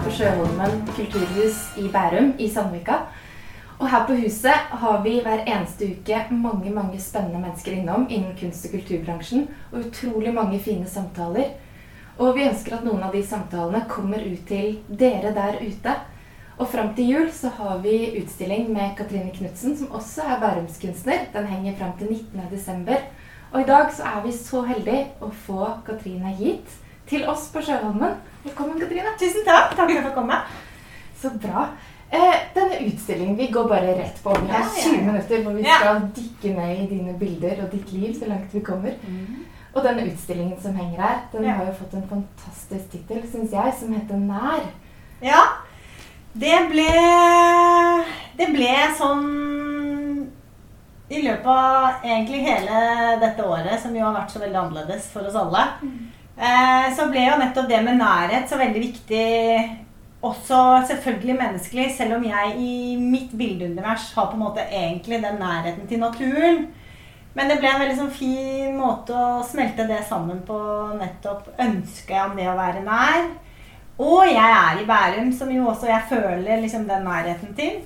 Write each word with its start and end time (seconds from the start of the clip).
på 0.00 0.10
Sjøholmen 0.16 0.78
kulturhus 0.96 1.56
i 1.76 1.88
Bærum 1.92 2.30
i 2.40 2.46
Sandvika. 2.48 2.94
Og 3.78 3.88
her 3.90 4.06
på 4.08 4.14
huset 4.16 4.70
har 4.80 5.02
vi 5.04 5.18
hver 5.20 5.42
eneste 5.44 5.90
uke 5.92 6.20
mange 6.30 6.70
mange 6.72 7.00
spennende 7.00 7.40
mennesker 7.40 7.72
innom 7.72 8.06
innen 8.08 8.32
kunst- 8.38 8.64
og 8.64 8.72
kulturbransjen. 8.72 9.48
Og 9.72 9.84
utrolig 9.84 10.32
mange 10.34 10.60
fine 10.60 10.88
samtaler. 10.88 11.52
Og 12.18 12.36
vi 12.36 12.46
ønsker 12.48 12.78
at 12.78 12.84
noen 12.84 13.02
av 13.04 13.12
de 13.12 13.22
samtalene 13.26 13.84
kommer 13.88 14.24
ut 14.24 14.46
til 14.48 14.78
dere 14.88 15.34
der 15.36 15.60
ute. 15.60 15.94
Og 16.56 16.68
fram 16.68 16.94
til 16.96 17.12
jul 17.12 17.28
så 17.32 17.52
har 17.58 17.78
vi 17.84 18.22
utstilling 18.22 18.72
med 18.72 18.96
Katrine 18.96 19.32
Knutsen, 19.36 19.76
som 19.76 19.92
også 19.92 20.24
er 20.24 20.40
bærumskunstner. 20.40 21.28
Den 21.34 21.46
henger 21.46 21.76
fram 21.76 21.92
til 21.98 22.16
19.12. 22.16 22.96
Og 23.52 23.60
i 23.60 23.68
dag 23.68 23.92
så 23.92 24.08
er 24.16 24.24
vi 24.24 24.32
så 24.32 24.64
heldige 24.64 25.06
å 25.20 25.32
få 25.44 25.72
Katrine 25.86 26.32
hit 26.40 26.80
til 27.10 27.28
oss 27.28 27.50
på 27.52 27.60
Sjøholmen. 27.64 28.16
Velkommen, 28.44 28.80
Katrine. 28.80 29.12
Tusen 29.20 29.44
takk. 29.44 29.74
Takk 29.76 29.90
for 29.90 29.98
at 30.00 30.04
jeg 30.08 30.14
komme. 30.16 30.36
Så 31.20 31.30
bra. 31.42 31.66
Eh, 32.10 32.36
denne 32.54 32.78
utstillingen, 32.88 33.36
vi 33.38 33.46
går 33.52 33.68
bare 33.68 33.94
rett 33.98 34.22
på. 34.24 34.32
Vi 34.40 34.48
har 34.50 34.64
Ja, 34.64 34.66
ja, 34.76 34.82
20 34.82 34.96
ja. 34.96 35.02
minutter 35.06 35.42
hvor 35.44 35.52
vi 35.58 35.62
skal 35.62 36.00
dykke 36.16 36.54
ned 36.56 36.78
i 36.78 36.86
dine 36.94 37.14
bilder 37.20 37.62
og 37.64 37.70
ditt 37.74 37.92
liv 37.92 38.14
så 38.18 38.26
langt 38.30 38.54
vi 38.54 38.60
kommer. 38.60 38.96
Og 39.74 39.84
denne 39.84 40.06
utstillingen 40.10 40.58
som 40.62 40.74
henger 40.74 41.00
her, 41.00 41.18
den 41.32 41.44
har 41.50 41.64
jo 41.68 41.72
fått 41.78 41.94
en 41.94 42.08
fantastisk 42.10 42.90
tittel, 42.90 43.20
syns 43.30 43.52
jeg, 43.52 43.74
som 43.78 43.92
heter 43.94 44.16
Nær. 44.18 44.64
Ja, 45.22 45.42
det 46.34 46.56
ble 46.70 46.88
Det 48.38 48.46
ble 48.54 48.74
sånn 48.96 50.30
I 51.10 51.22
løpet 51.22 51.46
av 51.46 52.04
egentlig 52.06 52.40
hele 52.46 52.80
dette 53.20 53.44
året, 53.44 53.80
som 53.82 53.94
jo 53.96 54.04
har 54.06 54.14
vært 54.14 54.30
så 54.30 54.38
veldig 54.40 54.58
annerledes 54.60 55.08
for 55.12 55.26
oss 55.26 55.34
alle, 55.34 55.64
eh, 55.82 55.88
så 56.36 57.06
ble 57.10 57.26
jo 57.26 57.38
nettopp 57.40 57.68
det 57.68 57.80
med 57.84 57.98
nærhet 58.00 58.48
så 58.48 58.58
veldig 58.60 58.82
viktig. 58.82 59.26
Også 60.20 60.56
selvfølgelig 60.88 61.36
menneskelig, 61.38 61.86
selv 61.96 62.18
om 62.18 62.24
jeg 62.28 62.54
i 62.60 62.96
mitt 63.00 63.32
bildeunivers 63.32 64.10
har 64.12 64.28
på 64.28 64.36
en 64.36 64.42
måte 64.44 64.64
egentlig 64.68 65.22
den 65.22 65.40
nærheten 65.40 65.86
til 65.88 66.02
naturen. 66.02 66.66
Men 67.32 67.48
det 67.48 67.60
ble 67.60 67.70
en 67.70 67.80
veldig 67.80 67.96
sånn 67.96 68.10
fin 68.12 68.74
måte 68.76 69.14
å 69.14 69.40
smelte 69.46 69.86
det 69.88 70.00
sammen 70.08 70.42
på 70.44 70.58
nettopp 70.98 71.52
ønsket 71.62 72.24
om 72.24 72.34
det 72.36 72.48
å 72.50 72.56
være 72.58 72.82
nær. 72.84 73.30
Og 74.00 74.24
jeg 74.26 74.56
er 74.56 74.80
i 74.80 74.88
Bærum, 74.88 75.30
som 75.32 75.52
jo 75.52 75.68
også 75.70 75.88
jeg 75.88 76.08
føler 76.08 76.60
liksom 76.64 76.88
den 76.88 77.04
nærheten 77.06 77.54
til. 77.56 77.80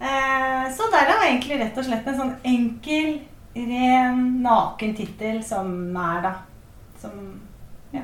Så 0.00 0.88
der 0.90 1.10
er 1.10 1.26
egentlig 1.26 1.58
rett 1.60 1.78
og 1.78 1.86
slett 1.86 2.06
en 2.08 2.18
sånn 2.22 2.34
enkel, 2.46 3.18
ren, 3.54 4.20
naken 4.42 4.94
tittel 4.96 5.42
som 5.44 5.70
nær, 5.92 6.22
da. 6.24 6.34
Som 7.02 7.18
ja. 7.92 8.00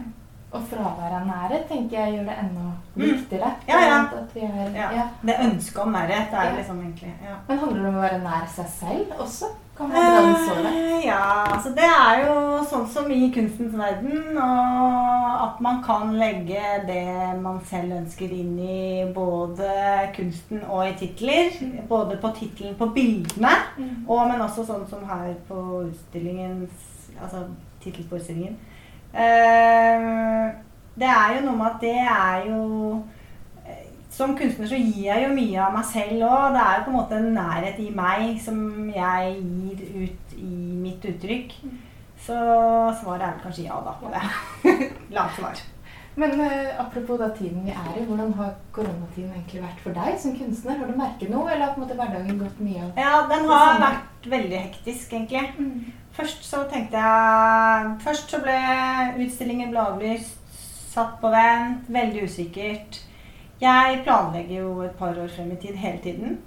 Og 0.57 0.63
fraværet 0.71 1.13
av 1.21 1.25
nærhet 1.27 1.65
tenker 1.69 1.99
jeg 1.99 2.13
gjør 2.15 2.25
det 2.31 2.37
enda 2.41 2.67
Mm. 2.97 3.03
viktigere. 3.03 3.49
Ja, 3.69 3.79
ja. 3.81 3.97
Vi 4.35 4.41
er, 4.41 4.71
ja. 4.75 4.87
ja. 4.95 5.03
Det 5.23 5.35
ønsket 5.45 5.79
om 5.83 5.93
nærhet 5.93 6.33
er 6.33 6.45
Ja. 6.45 6.55
liksom 6.57 6.79
egentlig 6.81 7.13
ja. 7.25 7.35
Men 7.49 7.59
handler 7.59 7.81
det 7.83 7.89
om 7.89 7.95
å 7.99 8.01
være 8.01 8.19
nær 8.23 8.47
seg 8.49 8.67
selv 8.67 9.13
også? 9.21 9.47
Kan 9.77 9.89
man 9.89 9.97
den? 9.97 10.67
Eh, 10.67 11.05
Ja, 11.07 11.45
altså 11.55 11.69
det 11.75 11.85
er 11.85 12.23
jo 12.27 12.65
sånn 12.65 12.87
som 12.89 13.11
i 13.13 13.31
kunstens 13.35 13.75
verden, 13.77 14.39
og 14.39 15.43
at 15.49 15.61
man 15.61 15.83
kan 15.83 16.15
legge 16.19 16.63
det 16.87 17.43
man 17.43 17.61
selv 17.65 17.93
ønsker 17.93 18.31
inn 18.33 18.59
i 18.59 19.05
både 19.15 19.69
kunsten 20.17 20.63
og 20.71 20.87
i 20.89 20.93
titler. 20.97 21.51
Både 21.89 22.17
på 22.17 22.31
tittelen 22.39 22.75
på 22.79 22.87
bildene, 22.95 23.53
Mm. 23.77 24.07
og, 24.09 24.29
men 24.29 24.41
også 24.41 24.65
sånn 24.67 24.89
som 24.89 25.05
her 25.07 25.35
på 25.49 25.85
utstillingen, 25.91 26.69
altså 27.23 27.45
tittelforestillingen 27.85 28.57
det 30.97 31.09
er 31.09 31.37
jo 31.37 31.45
noe 31.47 31.57
med 31.57 31.67
at 31.71 31.79
det 31.81 31.97
er 32.01 32.47
jo 32.51 32.63
eh, 33.67 33.87
som 34.13 34.35
kunstner 34.37 34.69
så 34.69 34.81
gir 34.81 35.07
jeg 35.09 35.25
jo 35.27 35.35
mye 35.37 35.63
av 35.65 35.75
meg 35.77 35.87
selv 35.89 36.27
òg. 36.29 36.57
Det 36.57 36.65
er 36.65 36.79
jo 36.79 36.85
på 36.87 36.93
en 36.93 36.99
måte 36.99 37.21
en 37.21 37.31
nærhet 37.37 37.81
i 37.85 37.91
meg 37.97 38.41
som 38.45 38.59
jeg 38.93 39.37
gir 39.41 40.05
ut 40.05 40.37
i 40.41 40.53
mitt 40.87 41.09
uttrykk. 41.13 41.57
Så 42.27 42.37
svaret 43.03 43.23
er 43.23 43.33
vel 43.33 43.43
kanskje 43.45 43.67
ja, 43.69 43.81
da. 43.85 43.97
på 44.01 44.13
det. 44.13 44.23
Langt 45.17 45.37
svar. 45.39 45.65
Men 46.17 46.41
uh, 46.41 46.81
apropos 46.81 47.19
da 47.21 47.29
tiden 47.37 47.67
vi 47.67 47.75
er 47.77 47.97
i, 48.01 48.05
hvordan 48.09 48.33
har 48.39 48.55
koronatiden 48.73 49.35
egentlig 49.35 49.61
vært 49.61 49.83
for 49.85 49.97
deg 49.99 50.17
som 50.23 50.33
kunstner? 50.39 50.79
Har 50.81 50.89
du 50.89 50.97
merket 50.97 51.29
noe, 51.29 51.51
eller 51.53 51.67
har 51.67 51.75
på 51.75 51.83
en 51.83 51.85
måte 51.85 51.99
hverdagen 51.99 52.39
gått 52.41 52.63
mye 52.65 52.87
av 52.87 53.01
Ja, 53.03 53.19
den 53.29 53.45
har 53.51 53.83
vært 53.83 54.29
veldig 54.33 54.63
hektisk, 54.63 55.13
egentlig. 55.13 55.93
Først 56.17 56.45
så 56.49 56.65
tenkte 56.73 56.97
jeg 56.97 57.91
Først 58.01 58.31
så 58.33 58.41
ble 58.41 58.57
utstillingen 59.25 59.71
ble 59.73 59.83
avlyst, 59.83 60.39
satt 60.93 61.19
på 61.21 61.29
vent, 61.33 61.89
veldig 61.93 62.25
usikkert. 62.25 63.01
Jeg 63.61 64.01
planlegger 64.05 64.63
jo 64.63 64.71
et 64.85 64.97
par 64.97 65.17
år 65.17 65.29
frem 65.33 65.53
i 65.53 65.59
tid 65.61 65.77
hele 65.77 66.01
tiden. 66.03 66.39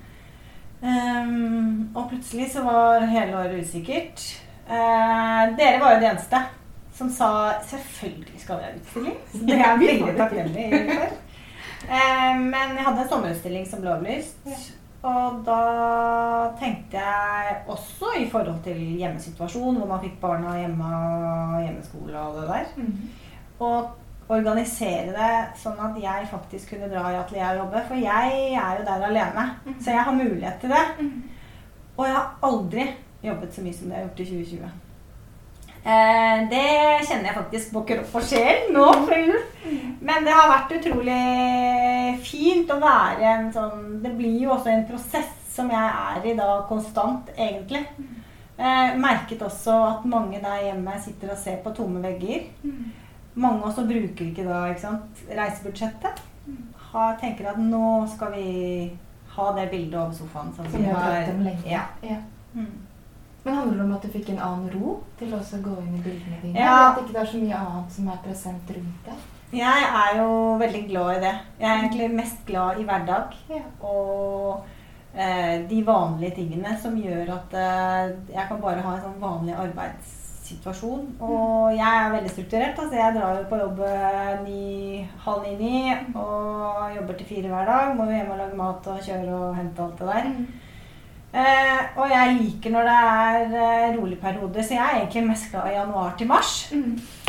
Um, 0.81 1.89
og 1.95 2.09
plutselig 2.09 2.51
så 2.53 2.63
var 2.63 3.05
hele 3.05 3.37
året 3.37 3.61
usikkert. 3.61 4.23
Uh, 4.69 5.53
dere 5.59 5.79
var 5.81 5.95
jo 5.95 6.01
de 6.01 6.09
eneste 6.11 6.41
som 6.95 7.09
sa 7.09 7.29
'selvfølgelig 7.69 8.41
skal 8.41 8.57
vi 8.57 8.63
ha 8.63 8.71
utstilling'. 8.71 9.17
Så 9.31 9.45
det 9.45 9.55
er 9.55 9.57
jeg 9.57 9.79
veldig 9.87 10.17
takknemlig 10.17 10.89
for. 10.89 11.17
Eh, 11.89 12.39
men 12.39 12.75
jeg 12.75 12.85
hadde 12.85 13.01
en 13.01 13.09
sommerutstilling 13.09 13.69
som 13.69 13.81
ble 13.81 13.93
avlyst. 13.93 14.37
Og 14.99 15.39
da 15.47 15.59
tenkte 16.59 16.99
jeg 16.99 17.55
også 17.71 18.11
i 18.19 18.25
forhold 18.29 18.59
til 18.63 18.79
hjemmesituasjonen, 18.99 19.77
hvor 19.79 19.87
man 19.87 20.01
fikk 20.03 20.17
barna 20.19 20.57
hjemme 20.59 20.89
og 20.89 21.61
hjemmeskole 21.63 22.19
og 22.19 22.41
det 22.41 22.49
der, 22.49 22.65
og 23.59 23.95
organisere 24.29 25.13
det 25.15 25.31
sånn 25.57 25.79
at 25.81 25.95
jeg 26.03 26.27
faktisk 26.29 26.75
kunne 26.75 26.89
dra 26.91 27.13
i 27.13 27.17
atelier 27.17 27.55
og 27.55 27.63
jobbe. 27.63 27.85
For 27.87 27.95
jeg 28.03 28.35
er 28.59 28.81
jo 28.81 28.85
der 28.89 29.07
alene, 29.07 29.47
så 29.79 29.95
jeg 29.95 30.03
har 30.03 30.19
mulighet 30.19 30.59
til 30.61 30.75
det. 30.75 30.83
Og 31.97 32.05
jeg 32.05 32.15
har 32.15 32.37
aldri 32.43 32.85
jobbet 33.23 33.55
så 33.55 33.63
mye 33.63 33.73
som 33.73 33.89
det 33.89 33.97
jeg 33.97 34.03
har 34.03 34.09
gjort 34.09 34.19
i 34.19 34.29
2020. 34.29 34.88
Eh, 35.83 36.37
det 36.51 36.65
kjenner 37.07 37.29
jeg 37.29 37.37
faktisk 37.37 37.71
på 37.73 37.83
kropp 37.87 38.15
og 38.19 38.25
sjel 38.27 38.69
nå 38.75 38.85
før 39.07 39.21
jul. 39.23 39.41
Men 40.03 40.27
det 40.27 40.35
har 40.35 40.51
vært 40.51 40.75
utrolig 40.79 41.19
fint 42.25 42.71
å 42.71 42.79
være 42.81 43.25
en 43.33 43.49
sånn 43.53 43.99
Det 44.03 44.11
blir 44.17 44.37
jo 44.45 44.53
også 44.55 44.71
en 44.73 44.85
prosess 44.87 45.35
som 45.53 45.69
jeg 45.71 45.91
er 46.13 46.27
i 46.29 46.35
da 46.37 46.61
konstant, 46.69 47.31
egentlig. 47.35 47.83
Eh, 48.59 48.95
merket 48.99 49.41
også 49.43 49.75
at 49.87 50.05
mange 50.07 50.39
der 50.43 50.65
hjemme 50.69 50.95
sitter 51.03 51.33
og 51.33 51.39
ser 51.39 51.59
på 51.63 51.73
tomme 51.75 52.03
vegger. 52.03 52.47
Mange 53.39 53.63
også 53.63 53.85
bruker 53.87 54.25
ikke 54.25 54.45
da 54.47 54.65
ikke 54.69 54.83
sant, 54.83 55.23
reisebudsjettet. 55.31 56.21
Ha, 56.91 57.13
tenker 57.21 57.51
at 57.51 57.59
nå 57.61 58.07
skal 58.09 58.33
vi 58.33 58.91
ha 59.35 59.49
det 59.55 59.69
bildet 59.71 59.99
over 59.99 60.15
sofaen. 60.17 60.53
Som 60.55 60.71
Som 60.71 60.83
vi 60.83 60.91
har. 60.91 61.27
Ja. 61.65 61.83
Ja. 62.03 62.17
Mm. 62.53 62.71
Men 63.43 63.55
handler 63.55 63.77
det 63.77 63.83
om 63.85 63.95
at 63.95 64.05
du 64.05 64.11
fikk 64.11 64.31
en 64.33 64.41
annen 64.43 64.71
ro 64.75 64.95
til 65.19 65.33
å 65.35 65.39
gå 65.39 65.75
inn 65.81 65.95
i 65.95 66.01
bildene 66.03 66.39
dine? 66.41 66.59
Ja. 66.59 66.91
At 66.91 67.03
ikke 67.03 67.15
det 67.15 67.21
er 67.23 67.31
så 67.33 67.43
mye 67.43 67.59
annet 67.59 67.93
som 67.95 68.09
er 68.11 68.23
present 68.25 68.73
rundt 68.75 69.07
deg? 69.07 69.27
Jeg 69.49 69.85
er 70.01 70.19
jo 70.19 70.33
veldig 70.61 70.83
glad 70.91 71.15
i 71.15 71.21
det. 71.23 71.33
Jeg 71.57 71.69
er 71.69 71.79
egentlig 71.79 72.09
mest 72.13 72.43
glad 72.45 72.77
i 72.77 72.85
hverdag. 72.85 73.33
Ja. 73.49 73.63
Og 73.81 74.67
eh, 75.15 75.55
de 75.71 75.79
vanlige 75.87 76.35
tingene 76.35 76.75
som 76.81 76.99
gjør 76.99 77.33
at 77.39 77.57
eh, 77.57 78.11
jeg 78.35 78.45
kan 78.51 78.61
bare 78.61 78.83
ha 78.85 78.93
en 78.93 79.03
sånn 79.07 79.17
vanlig 79.23 79.57
arbeidssituasjon. 79.57 81.07
Og 81.25 81.73
jeg 81.73 81.89
er 81.89 82.13
veldig 82.13 82.35
strukturert. 82.35 82.77
Altså 82.77 83.01
jeg 83.01 83.17
drar 83.17 83.39
jo 83.39 83.49
på 83.49 83.61
jobb 83.63 83.83
eh, 83.87 84.31
ni, 84.43 85.01
halv 85.25 85.47
ni-ni 85.47 85.97
og 86.13 86.97
jobber 86.99 87.17
til 87.17 87.31
fire 87.33 87.53
hver 87.55 87.73
dag. 87.73 87.95
Må 87.97 88.05
jo 88.11 88.19
hjem 88.19 88.33
og 88.35 88.41
lage 88.43 88.61
mat 88.61 88.93
og 88.93 89.05
kjøre 89.07 89.39
og 89.39 89.61
hente 89.63 89.87
alt 89.87 90.03
det 90.03 90.13
der. 90.13 90.33
Eh, 91.29 91.81
og 91.93 92.09
jeg 92.09 92.37
liker 92.39 92.73
når 92.73 92.87
det 92.89 92.95
er 92.97 93.51
eh, 93.53 93.97
rolig 93.99 94.17
periode, 94.17 94.63
så 94.65 94.73
jeg 94.73 94.81
er 94.81 94.97
egentlig 94.97 95.27
mest 95.27 95.51
glad 95.51 95.69
i 95.69 95.75
januar 95.75 96.15
til 96.17 96.27
mars. 96.27 96.73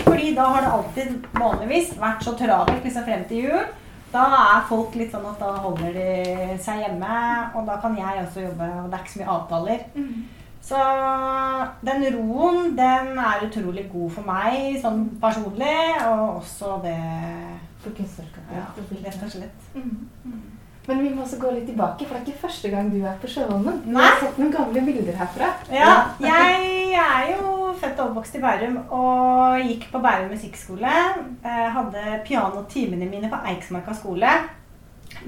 Fordi 0.01 0.33
da 0.35 0.47
har 0.55 0.65
det 0.65 0.73
alltid 0.73 1.29
vanligvis 1.37 1.93
vært 2.01 2.25
så 2.25 2.33
travelt 2.39 2.85
liksom 2.85 3.05
frem 3.05 3.25
til 3.29 3.45
jul. 3.45 3.67
Da 4.11 4.25
er 4.39 4.65
folk 4.67 4.97
litt 4.99 5.13
sånn 5.13 5.27
at 5.29 5.39
da 5.39 5.53
holder 5.63 5.93
de 5.95 6.57
seg 6.59 6.81
hjemme, 6.83 7.19
og 7.55 7.67
da 7.69 7.77
kan 7.83 7.95
jeg 7.99 8.25
også 8.25 8.47
jobbe. 8.49 8.71
Og 8.81 8.89
det 8.91 8.97
er 8.97 9.05
ikke 9.05 9.13
så 9.13 9.21
mye 9.21 9.35
avtaler. 9.37 9.85
Så 10.71 10.81
den 11.87 12.03
roen, 12.17 12.73
den 12.77 13.19
er 13.19 13.45
utrolig 13.47 13.87
god 13.93 14.11
for 14.17 14.27
meg 14.27 14.81
sånn 14.83 15.07
personlig, 15.23 15.77
og 16.09 16.41
også 16.41 16.81
det 16.85 16.97
For 17.81 17.95
kunstnerskapet. 17.97 18.51
Ja, 18.53 18.67
rett 19.07 19.23
og 19.25 19.31
slett. 19.33 19.69
Mm. 19.73 20.60
Men 20.91 21.05
vi 21.05 21.11
må 21.15 21.23
også 21.23 21.39
gå 21.39 21.53
litt 21.55 21.69
tilbake, 21.71 22.03
for 22.03 22.17
det 22.17 22.21
er 22.21 22.33
ikke 22.33 22.43
første 22.49 22.71
gang 22.73 22.89
du 22.91 22.97
er 23.07 23.19
på 23.23 23.29
Sjøholmen. 23.31 23.77
Vi 23.85 23.95
har 23.95 24.17
sett 24.19 24.39
noen 24.41 24.51
gamle 24.51 24.81
bilder 24.89 25.19
herfra. 25.21 25.51
Ja, 25.71 25.93
jeg 26.25 26.97
er 26.99 27.29
jo 27.37 27.53
født 27.79 28.01
og 28.03 28.09
oppvokst 28.11 28.41
i 28.41 28.43
Bærum 28.43 28.75
og 28.97 29.61
gikk 29.69 29.87
på 29.93 30.01
Bærum 30.03 30.33
musikkskole. 30.35 30.97
Eh, 31.47 31.69
hadde 31.77 32.19
pianotimene 32.27 33.07
mine 33.13 33.31
på 33.31 33.39
Eiksmarka 33.53 33.95
skole. 33.95 34.35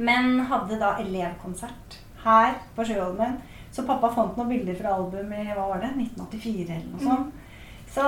Men 0.03 0.41
hadde 0.51 0.81
da 0.83 0.97
elevkonsert 1.05 2.01
her 2.25 2.59
på 2.75 2.87
Sjøholmen. 2.91 3.39
Så 3.73 3.87
pappa 3.87 4.11
fant 4.13 4.35
noen 4.37 4.51
bilder 4.51 4.75
fra 4.83 4.97
album 4.99 5.31
i 5.33 5.47
hva 5.47 5.69
var 5.71 5.81
det, 5.85 5.95
1984 5.95 6.75
eller 6.75 6.91
noe 6.91 7.07
sånt. 7.07 7.39
Så 7.93 8.05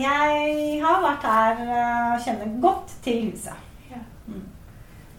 jeg 0.00 0.80
har 0.82 1.02
vært 1.06 1.28
her 1.28 1.62
eh, 1.68 2.16
og 2.16 2.24
kjenner 2.26 2.58
godt 2.66 2.98
til 3.04 3.28
huset. 3.30 3.68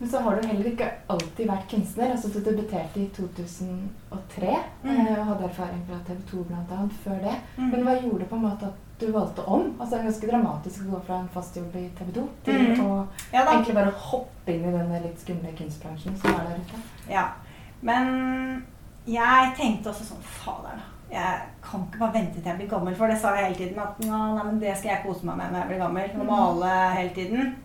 Men 0.04 0.10
så 0.12 0.20
har 0.20 0.36
du 0.36 0.48
heller 0.48 0.66
ikke 0.68 0.88
alltid 1.14 1.48
vært 1.48 1.70
kunstner. 1.72 2.10
altså 2.12 2.28
Du 2.34 2.40
debuterte 2.44 3.00
i 3.00 3.06
2003 3.16 4.56
Mm. 4.84 4.90
eh, 5.08 5.20
og 5.20 5.26
hadde 5.30 5.44
erfaring 5.48 5.84
fra 5.88 6.00
TV 6.08 6.18
2 6.32 6.44
bl.a. 6.50 6.80
før 7.04 7.22
det. 7.24 7.36
Mm. 7.58 7.70
Men 7.72 7.84
hva 7.86 7.94
gjorde 8.02 8.20
det 8.20 8.28
på 8.30 8.36
en 8.36 8.42
måte 8.42 8.66
at 8.68 8.74
du 9.00 9.06
valgte 9.12 9.46
om? 9.48 9.70
Altså 9.80 9.96
Det 9.96 10.00
er 10.00 10.10
ganske 10.10 10.28
dramatisk 10.32 10.82
å 10.84 10.92
gå 10.92 11.02
fra 11.08 11.20
en 11.22 11.30
fast 11.34 11.56
jobb 11.56 11.76
i 11.80 11.86
TV 11.98 12.12
2 12.20 12.28
til 12.44 12.54
Mm. 12.54 12.82
å 12.84 13.08
Ja 13.34 13.46
egentlig 13.46 13.76
bare 13.76 13.92
hoppe 14.10 14.48
inn 14.58 14.66
i 14.66 14.72
denne 14.78 15.02
litt 15.04 15.20
skumle 15.24 15.56
kunstbransjen 15.58 16.18
som 16.20 16.32
er 16.36 16.44
der 16.50 16.60
ute. 16.60 16.82
Ja. 17.10 17.26
Men 17.82 18.66
jeg 19.08 19.56
tenkte 19.56 19.90
også 19.90 20.04
sånn 20.04 20.22
Fader. 20.22 20.82
Jeg 21.12 21.42
kan 21.62 21.80
ikke 21.88 22.00
bare 22.00 22.14
vente 22.14 22.34
til 22.42 22.44
jeg 22.52 22.58
blir 22.58 22.70
gammel, 22.70 22.96
for 22.96 23.08
det 23.08 23.18
sa 23.22 23.36
jeg 23.36 23.46
hele 23.46 23.56
tiden. 23.56 23.80
At 23.80 24.00
nei, 24.00 24.44
men 24.44 24.60
det 24.60 24.78
skal 24.78 24.90
jeg 24.98 25.04
kose 25.06 25.24
meg 25.26 25.38
med 25.38 25.52
når 25.54 25.60
jeg 25.60 25.68
blir 25.68 25.80
gammel. 25.80 26.10
Å 26.10 26.24
Mm. 26.24 26.26
male 26.28 26.96
hele 26.96 27.10
tiden. 27.16 27.56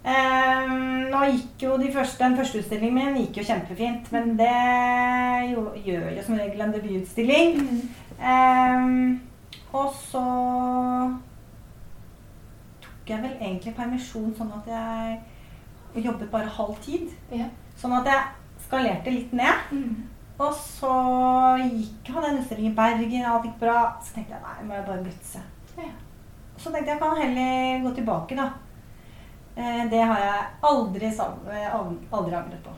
Ehm, 0.00 1.10
nå 1.12 1.24
gikk 1.28 1.64
jo 1.66 1.74
de 1.76 1.90
første, 1.92 2.24
Den 2.24 2.36
første 2.36 2.58
utstillingen 2.62 2.94
min 2.94 3.16
gikk 3.20 3.40
jo 3.40 3.48
kjempefint, 3.50 4.12
men 4.12 4.36
det 4.38 4.52
jo, 5.52 5.66
gjør 5.84 6.14
jo 6.16 6.22
som 6.24 6.38
regel 6.38 6.62
en 6.64 6.72
debututstilling. 6.72 7.58
Ehm, 8.20 9.20
og 9.72 9.92
så 9.96 10.22
tok 12.84 13.12
jeg 13.12 13.22
vel 13.22 13.36
egentlig 13.40 13.74
permisjon 13.76 14.32
sånn 14.36 14.54
at 14.56 14.70
jeg 14.72 16.04
jobbet 16.04 16.30
bare 16.32 16.56
halv 16.56 16.78
tid. 16.84 17.10
Ja. 17.32 17.50
Sånn 17.80 17.94
at 17.96 18.08
jeg 18.08 18.64
skalerte 18.66 19.12
litt 19.12 19.32
ned. 19.36 19.70
Mm. 19.72 20.08
Og 20.40 20.56
så 20.56 20.90
gikk 21.60 22.08
hadde 22.14 22.26
jeg 22.26 22.34
en 22.34 22.40
utstilling 22.40 22.70
i 22.70 22.76
Bergen, 22.76 23.28
alt 23.28 23.44
gikk 23.44 23.60
bra. 23.60 23.78
Så 24.00 24.16
tenkte 24.16 24.36
jeg 24.38 24.44
nei, 24.46 24.66
må 24.68 24.78
jeg 24.78 24.88
bare 24.88 25.04
gutse. 25.04 25.44
Ja. 25.76 25.92
Så 26.56 26.72
tenkte 26.72 26.94
jeg 26.94 27.00
kan 27.02 27.20
heller 27.20 27.84
gå 27.84 27.94
tilbake, 28.00 28.36
da. 28.38 28.50
Eh, 29.56 29.84
Det 29.90 30.00
har 30.00 30.18
jeg 30.20 30.44
aldri, 30.62 31.06
eh, 31.06 31.74
aldri 32.12 32.34
angret 32.34 32.62
på. 32.64 32.70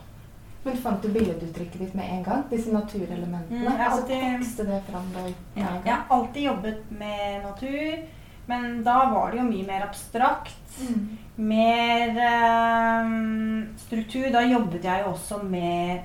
Men 0.63 0.77
fant 0.77 1.01
du 1.01 1.09
billeduttrykket 1.09 1.79
ditt 1.79 1.93
med 1.95 2.09
en 2.09 2.23
gang? 2.23 2.43
Disse 2.49 2.71
naturelementene? 2.71 3.59
Mm, 3.65 3.67
har 3.77 3.89
altså, 3.89 4.01
alltid- 4.01 4.67
det 4.67 4.81
fram 4.89 5.09
da 5.13 5.19
Ja, 5.59 5.67
jeg 5.85 5.93
har 5.93 6.05
alltid 6.09 6.43
jobbet 6.43 6.91
med 6.91 7.43
natur, 7.43 8.03
men 8.47 8.83
da 8.83 9.09
var 9.11 9.31
det 9.31 9.37
jo 9.39 9.43
mye 9.43 9.67
mer 9.67 9.81
abstrakt. 9.81 10.55
Mm. 10.79 11.17
Mer 11.37 12.09
øh, 12.31 13.67
struktur. 13.77 14.31
Da 14.31 14.41
jobbet 14.41 14.83
jeg 14.83 15.03
jo 15.05 15.11
også 15.11 15.43
med 15.43 15.99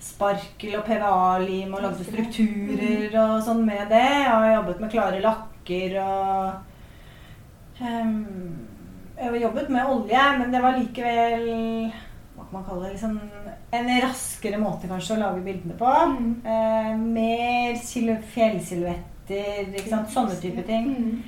sparkel 0.00 0.76
og 0.76 0.84
PVA-lim 0.84 1.74
og 1.74 1.82
lagde 1.82 2.04
strukturer 2.04 3.14
og 3.22 3.42
sånn 3.46 3.64
med 3.64 3.88
det. 3.88 4.02
Jeg 4.02 4.56
jobbet 4.56 4.80
med 4.80 4.90
klare 4.90 5.22
lakker 5.22 5.96
og 6.02 6.52
har 7.78 8.14
jobbet 9.42 9.68
med 9.68 9.86
olje, 9.86 10.22
men 10.38 10.52
det 10.52 10.62
var 10.62 10.78
likevel 10.78 11.46
Hva 12.36 12.44
kan 12.44 12.54
man 12.56 12.64
kalle 12.66 12.84
det? 12.86 12.92
Liksom 12.94 13.20
en 13.72 13.90
raskere 14.02 14.58
måte 14.60 14.88
kanskje 14.90 15.16
å 15.16 15.20
lage 15.22 15.44
bildene 15.44 15.76
på. 15.78 15.92
Mm. 16.12 16.32
Eh, 16.44 16.96
mer 16.98 17.76
fjellsilhuetter. 18.34 19.06
Sånne 20.12 20.36
type 20.40 20.64
ting. 20.66 20.90
Mm. 20.92 21.22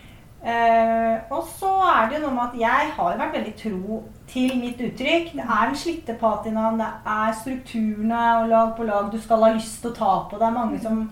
Eh, 0.45 1.15
og 1.33 1.47
så 1.49 1.71
er 1.89 2.09
det 2.09 2.19
jo 2.19 2.27
noe 2.27 2.35
med 2.37 2.51
at 2.51 2.57
jeg 2.61 2.89
har 2.99 3.15
vært 3.17 3.37
veldig 3.39 3.53
tro 3.57 4.01
til 4.29 4.59
mitt 4.61 4.81
uttrykk. 4.85 5.31
Det 5.39 5.45
er 5.45 5.71
den 5.71 5.79
slitte 5.81 6.17
patinaen, 6.21 6.77
det 6.81 6.91
er 7.15 7.37
strukturene 7.39 8.25
og 8.43 8.49
lag 8.53 8.75
på 8.77 8.85
lag 8.85 9.09
du 9.13 9.17
skal 9.21 9.47
ha 9.47 9.55
lyst 9.55 9.81
til 9.81 9.95
å 9.95 9.97
ta 9.97 10.13
på. 10.29 10.37
Det 10.41 10.49
er 10.51 10.59
mange 10.59 10.81
som 10.85 11.07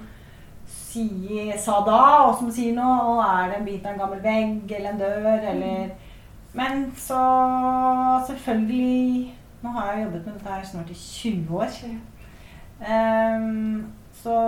sier, 0.69 1.57
sa 1.57 1.81
da, 1.87 2.03
og 2.27 2.37
som 2.43 2.53
sier 2.53 2.77
nå, 2.77 2.85
og 2.85 3.23
er 3.25 3.49
det 3.49 3.59
en 3.61 3.69
bit 3.71 3.87
av 3.87 3.95
en 3.95 4.03
gammel 4.05 4.21
vegg 4.21 4.77
eller 4.77 4.91
en 4.93 5.01
dør, 5.01 5.49
eller 5.55 6.02
Men 6.53 6.93
så 6.97 7.21
selvfølgelig 8.27 9.35
Nå 9.63 9.69
har 9.69 9.93
jeg 9.93 10.05
jobbet 10.05 10.25
med 10.27 10.33
dette 10.35 10.53
her 10.53 10.65
snart 10.67 10.91
i 10.91 10.95
20 10.95 11.59
år. 11.59 11.69
Um, 12.83 13.87
så 14.13 14.39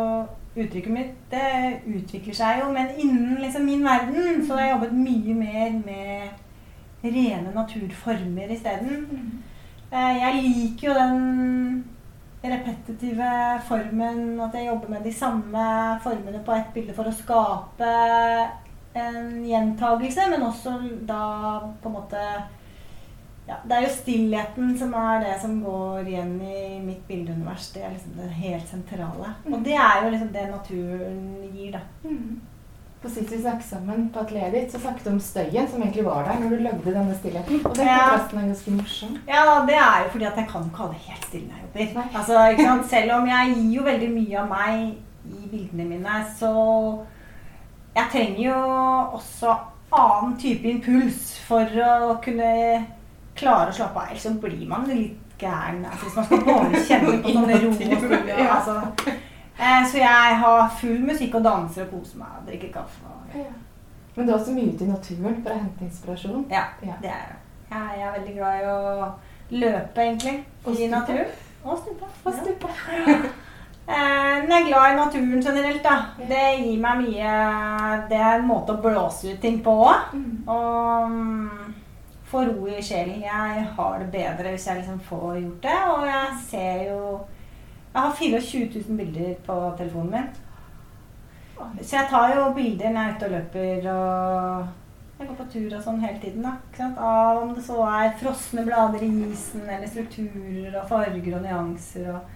uttrykket 0.57 0.91
mitt 0.93 1.13
det 1.31 1.81
utvikler 1.87 2.35
seg 2.35 2.61
jo, 2.63 2.73
men 2.75 2.91
innen 2.99 3.39
liksom 3.43 3.63
min 3.67 3.85
verden 3.87 4.43
så 4.47 4.57
har 4.57 4.65
jeg 4.65 4.73
jobbet 4.73 4.97
mye 4.99 5.37
mer 5.39 5.77
med 5.87 7.05
rene 7.05 7.55
naturformer 7.55 8.51
isteden. 8.51 9.07
Mm. 9.11 9.43
Eh, 9.93 10.17
jeg 10.19 10.43
liker 10.43 10.89
jo 10.89 10.95
den 10.99 11.85
repetitive 12.45 13.31
formen, 13.69 14.41
at 14.41 14.55
jeg 14.55 14.67
jobber 14.67 14.89
med 14.89 15.05
de 15.05 15.13
samme 15.13 15.65
formene 16.03 16.43
på 16.45 16.53
ett 16.53 16.75
bilde 16.75 16.95
for 16.95 17.09
å 17.09 17.15
skape 17.15 17.91
en 18.95 19.45
gjentagelse, 19.47 20.29
men 20.31 20.43
også 20.47 20.75
da 21.09 21.23
på 21.83 21.89
en 21.91 21.95
måte 21.97 22.21
ja, 23.47 23.57
Det 23.69 23.77
er 23.77 23.83
jo 23.85 23.91
stillheten 23.93 24.71
som 24.81 24.95
er 24.97 25.21
det 25.21 25.35
som 25.43 25.59
går 25.61 26.07
igjen 26.09 26.31
i 26.41 26.79
mitt 26.81 27.03
bildeunivers. 27.09 27.67
Det 27.75 27.83
er 27.85 27.91
liksom 27.93 28.15
det 28.17 28.31
helt 28.39 28.69
sentrale. 28.71 29.35
Og 29.51 29.59
det 29.67 29.75
er 29.77 30.05
jo 30.05 30.11
liksom 30.15 30.31
det 30.33 30.45
naturen 30.49 31.51
gir, 31.53 31.75
da. 31.75 31.83
Mm. 32.09 32.41
På 33.03 33.11
sist 33.13 33.29
vi 33.35 33.43
snakket 33.43 33.67
sammen 33.69 34.07
på 34.15 34.23
atelieret 34.23 34.55
ditt, 34.57 34.73
så 34.73 34.81
snakket 34.81 35.05
du 35.05 35.11
om 35.11 35.21
støyen 35.21 35.69
som 35.69 35.83
egentlig 35.85 36.07
var 36.07 36.25
der 36.25 36.39
når 36.41 36.55
du 36.55 36.63
lagde 36.65 36.95
denne 36.95 37.15
stillheten. 37.19 37.61
Og 37.67 37.77
den 37.77 37.87
Ja. 37.87 37.99
kontrasten 38.01 38.39
er 38.39 38.47
ganske 38.49 38.71
morsom. 38.79 39.19
Ja, 39.29 39.43
det 39.69 39.77
er 39.77 40.05
jo 40.05 40.11
fordi 40.15 40.25
at 40.31 40.37
jeg 40.41 40.49
kan 40.49 40.65
ikke 40.71 40.77
ha 40.81 40.87
det 40.89 41.03
helt 41.11 41.25
stille 41.29 41.49
når 41.51 41.59
jeg 41.59 41.89
jobber. 41.89 42.01
Nei. 42.01 42.09
Altså, 42.15 42.49
ikke 42.55 42.65
sant? 42.71 42.87
Selv 42.95 43.13
om 43.19 43.27
jeg 43.29 43.55
gir 43.59 43.75
jo 43.77 43.83
veldig 43.91 44.11
mye 44.15 44.39
av 44.41 44.49
meg 44.49 44.95
i 45.29 45.49
bildene 45.53 45.85
mine, 45.93 46.17
så 46.39 46.55
Jeg 47.95 48.09
trenger 48.13 48.41
jo 48.49 48.57
også 49.19 49.55
annen 49.95 50.37
type 50.41 50.67
impuls 50.69 51.39
for 51.47 51.65
å 51.85 52.17
kunne 52.25 52.49
klare 53.39 53.71
å 53.71 53.75
slappe 53.77 54.01
av. 54.01 54.09
Ellers 54.11 54.23
så 54.27 54.33
blir 54.43 54.65
man 54.69 54.87
litt 54.89 55.21
gæren. 55.39 55.85
Altså, 55.87 56.07
hvis 56.09 56.17
man 56.17 56.25
skal 56.25 56.43
bare 56.49 56.81
kjenne 56.89 57.21
på 57.23 57.35
sånn 57.35 57.53
ro 57.53 57.71
og. 57.71 58.29
Ja. 58.29 58.49
Altså. 58.57 59.15
Eh, 59.59 59.85
så 59.91 59.99
jeg 60.01 60.39
har 60.43 60.71
full 60.81 60.99
musikk 61.07 61.35
og 61.39 61.45
danser 61.47 61.85
og 61.87 61.93
koser 62.01 62.19
meg 62.19 62.41
og 62.41 62.49
drikker 62.51 62.73
kaffe. 62.81 63.05
Og, 63.07 63.39
Ja. 63.39 63.53
Men 64.17 64.27
du 64.27 64.33
er 64.33 64.37
også 64.39 64.53
mye 64.55 64.71
ute 64.75 64.85
i 64.85 64.89
naturen 64.89 65.41
for 65.43 65.51
å 65.51 65.59
hente 65.59 65.85
inspirasjon. 65.85 66.45
ja, 66.51 66.65
Ja. 66.83 66.93
det 67.03 67.11
er 67.11 67.25
jeg. 67.31 67.39
Jeg 67.71 68.03
er 68.07 68.13
veldig 68.19 68.35
glad 68.37 68.61
i 68.61 68.67
å 68.71 69.09
løpe, 69.51 70.01
egentlig. 70.05 70.45
Og 70.65 70.81
I 70.81 70.87
naturen. 70.89 71.27
Og 71.65 71.79
stupe. 71.79 72.05
Og 72.25 72.35
stupe. 72.35 72.69
Eh, 72.93 73.25
men 73.87 74.49
jeg 74.49 74.63
er 74.63 74.69
glad 74.69 74.93
i 74.93 74.97
naturen 74.97 75.43
generelt. 75.43 75.83
da. 75.85 75.97
Det 76.17 76.45
gir 76.61 76.81
meg 76.81 77.03
mye 77.03 77.33
Det 78.09 78.17
er 78.17 78.39
en 78.39 78.47
måte 78.49 78.73
å 78.73 78.81
blåse 78.81 79.35
ut 79.35 79.41
ting 79.43 79.61
på 79.65 79.75
òg. 79.85 80.15
Mm. 80.17 80.49
Og 80.49 81.11
mm, 81.11 81.75
få 82.31 82.45
ro 82.49 82.69
i 82.69 82.83
sjelen. 82.83 83.21
Jeg 83.25 83.67
har 83.77 83.99
det 84.01 84.09
bedre 84.15 84.55
hvis 84.55 84.69
jeg 84.69 84.81
liksom 84.81 85.03
får 85.09 85.41
gjort 85.43 85.67
det. 85.67 85.81
Og 85.97 86.07
jeg 86.09 86.39
ser 86.49 86.87
jo 86.91 87.03
Jeg 87.95 88.01
har 88.03 88.17
24 88.19 88.81
000 88.89 88.97
bilder 88.99 89.35
på 89.47 89.59
telefonen 89.79 90.11
min. 90.17 90.33
Så 91.81 91.97
jeg 91.97 92.09
tar 92.11 92.33
jo 92.35 92.49
bilder 92.57 92.91
når 92.91 93.01
jeg 93.01 93.11
er 93.11 93.17
ute 93.17 93.27
og 93.27 93.37
løper 93.37 93.93
og 93.93 94.73
jeg 95.15 95.29
går 95.29 95.37
på 95.39 95.45
tur 95.53 95.75
og 95.77 95.83
sånn 95.85 96.01
hele 96.03 96.19
tiden. 96.19 96.43
da? 96.43 96.89
Av 96.99 97.39
om 97.39 97.53
det 97.55 97.63
så 97.63 97.77
er 97.87 98.17
frosne 98.19 98.65
blader 98.67 99.05
i 99.07 99.11
isen, 99.29 99.63
eller 99.63 99.87
strukturer 99.87 100.75
og 100.81 100.89
farger 100.89 101.37
og 101.37 101.45
nyanser. 101.45 102.09
og 102.17 102.34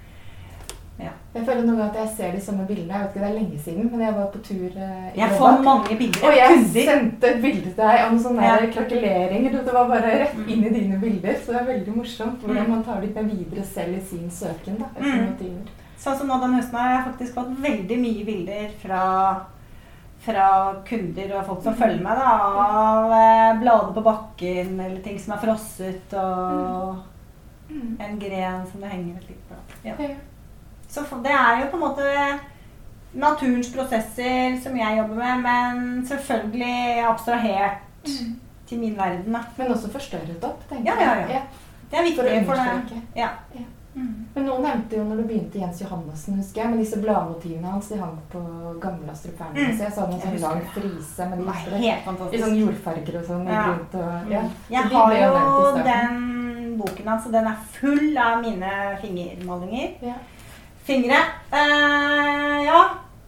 Jeg 1.35 1.45
føler 1.47 1.63
noen 1.63 1.77
ganger 1.79 1.91
at 1.93 1.97
jeg 2.01 2.09
ser 2.17 2.33
de 2.35 2.41
samme 2.43 2.65
bildene. 2.67 2.93
Jeg 2.95 3.03
vet 3.03 3.11
ikke, 3.15 3.21
Det 3.21 3.29
er 3.29 3.35
lenge 3.39 3.59
siden, 3.63 3.91
men 3.93 4.01
jeg 4.01 4.15
var 4.15 4.27
på 4.33 4.39
tur 4.43 4.71
eh, 4.77 5.13
i 5.15 5.21
Jeg 5.21 5.31
får 5.39 5.63
mange 5.63 5.97
bilder 5.99 6.25
Og 6.27 6.33
jeg 6.37 6.49
kunder. 6.55 6.87
sendte 6.89 7.29
et 7.29 7.43
bilde 7.43 7.63
til 7.63 7.77
deg 7.77 8.07
om 8.09 8.19
sånne 8.19 8.43
Ja. 8.43 8.57
krakeleringer. 8.73 9.51
Det 9.65 9.73
var 9.75 9.89
bare 9.89 10.11
rett 10.25 10.35
Mm. 10.37 10.49
inn 10.49 10.65
i 10.65 10.71
dine 10.81 10.99
bilder. 11.01 11.35
Så 11.35 11.53
det 11.53 11.61
er 11.61 11.65
veldig 11.73 11.95
morsomt 11.97 12.41
hvordan 12.43 12.65
Mm. 12.67 12.71
man 12.71 12.83
tar 12.85 13.01
det 13.01 13.15
med 13.15 13.25
videre 13.31 13.65
selv 13.65 13.97
i 13.97 14.01
sin 14.01 14.31
søken. 14.31 14.79
da, 14.79 14.87
etter 14.97 15.15
Mm. 15.15 15.27
motiver. 15.31 15.71
Sånn 15.99 16.17
som 16.19 16.27
nå 16.29 16.41
den 16.41 16.55
høsten 16.55 16.75
har 16.79 16.91
jeg 16.97 17.05
faktisk 17.15 17.35
fått 17.35 17.57
veldig 17.63 17.99
mye 18.01 18.25
bilder 18.25 18.69
fra, 18.83 19.47
fra 20.21 20.75
kunder 20.85 21.37
og 21.39 21.47
folk 21.47 21.63
som 21.63 21.75
Mm. 21.75 21.79
følger 21.79 22.03
meg, 22.03 22.17
da, 22.19 22.31
av 22.41 23.13
eh, 23.13 23.61
blader 23.61 23.93
på 23.95 24.03
bakken 24.03 24.81
eller 24.81 25.01
ting 25.03 25.19
som 25.19 25.35
er 25.35 25.39
frosset, 25.47 26.13
og 26.15 26.97
Mm. 27.71 27.97
en 28.01 28.19
gren 28.19 28.67
som 28.73 28.81
det 28.81 28.91
henger 28.91 29.17
et 29.17 29.29
lite 29.29 29.55
Ja, 29.85 29.93
Ja. 29.99 30.15
Ja. 30.89 31.03
Så 31.05 31.23
det 31.23 31.31
er 31.33 31.61
jo 31.61 31.71
på 31.71 31.77
en 31.77 31.85
måte 31.85 32.41
naturens 33.15 33.71
prosesser 33.75 34.59
som 34.63 34.77
jeg 34.77 34.99
jobber 34.99 35.15
med, 35.15 35.43
men 35.43 36.05
selvfølgelig 36.07 37.05
abstrahert 37.09 37.85
Mm. 38.05 38.37
til 38.69 38.79
min 38.79 38.97
verden. 38.97 39.33
Da. 39.33 39.41
Men 39.57 39.73
også 39.73 39.89
forstørret 39.91 40.45
opp, 40.45 40.63
tenker 40.69 40.85
jeg. 40.93 41.01
Ja, 41.01 41.15
ja, 41.15 41.33
ja. 41.33 41.41
Det 41.91 41.99
er 41.99 42.03
For 42.17 42.23
viktig 42.23 42.47
for 42.47 42.55
det. 42.55 42.63
understreke. 42.69 43.03
Ja. 43.17 43.29
Ja. 43.55 43.65
Mm. 43.95 44.27
Men 44.35 44.45
noen 44.47 44.63
nevnte 44.63 44.97
jo 44.97 45.05
når 45.05 45.17
du 45.17 45.23
begynte 45.27 45.59
Jens 45.59 45.81
Johannessen, 45.83 46.37
husker 46.37 46.61
jeg, 46.63 46.71
med 46.71 46.79
disse 46.79 47.01
bladmotivene 47.03 47.67
hans. 47.73 47.89
De 47.89 47.97
hang 47.99 48.19
på 48.31 48.39
gamle 48.81 49.11
Astrup 49.11 49.33
Mm. 49.35 49.39
Fearnley. 49.39 49.77
Så 49.77 49.83
jeg 49.83 49.93
så 49.93 50.05
en 50.05 50.21
sånn 50.21 50.41
lang 50.41 50.63
frise 50.75 51.29
med 51.31 51.39
lister 51.39 51.77
helt 51.77 51.85
i 51.85 52.05
fantastisk. 52.05 52.45
sånn 52.45 52.59
jordfarger 52.61 53.19
og 53.19 53.25
sånn. 53.25 53.47
Ja. 53.47 53.65
og, 53.73 54.31
ja. 54.31 54.41
Mm. 54.41 54.51
Så 54.51 54.71
Jeg 54.71 54.83
har 54.83 55.13
jo 55.13 55.83
den 55.85 56.79
boken 56.79 57.09
hans, 57.09 57.27
og 57.27 57.33
den 57.33 57.47
er 57.47 57.57
full 57.73 58.17
av 58.19 58.43
mine 58.43 58.73
fingermalinger. 59.03 59.91
Ja. 60.03 60.15
Fingre. 60.89 61.19
Uh, 61.53 62.65
ja, 62.65 62.79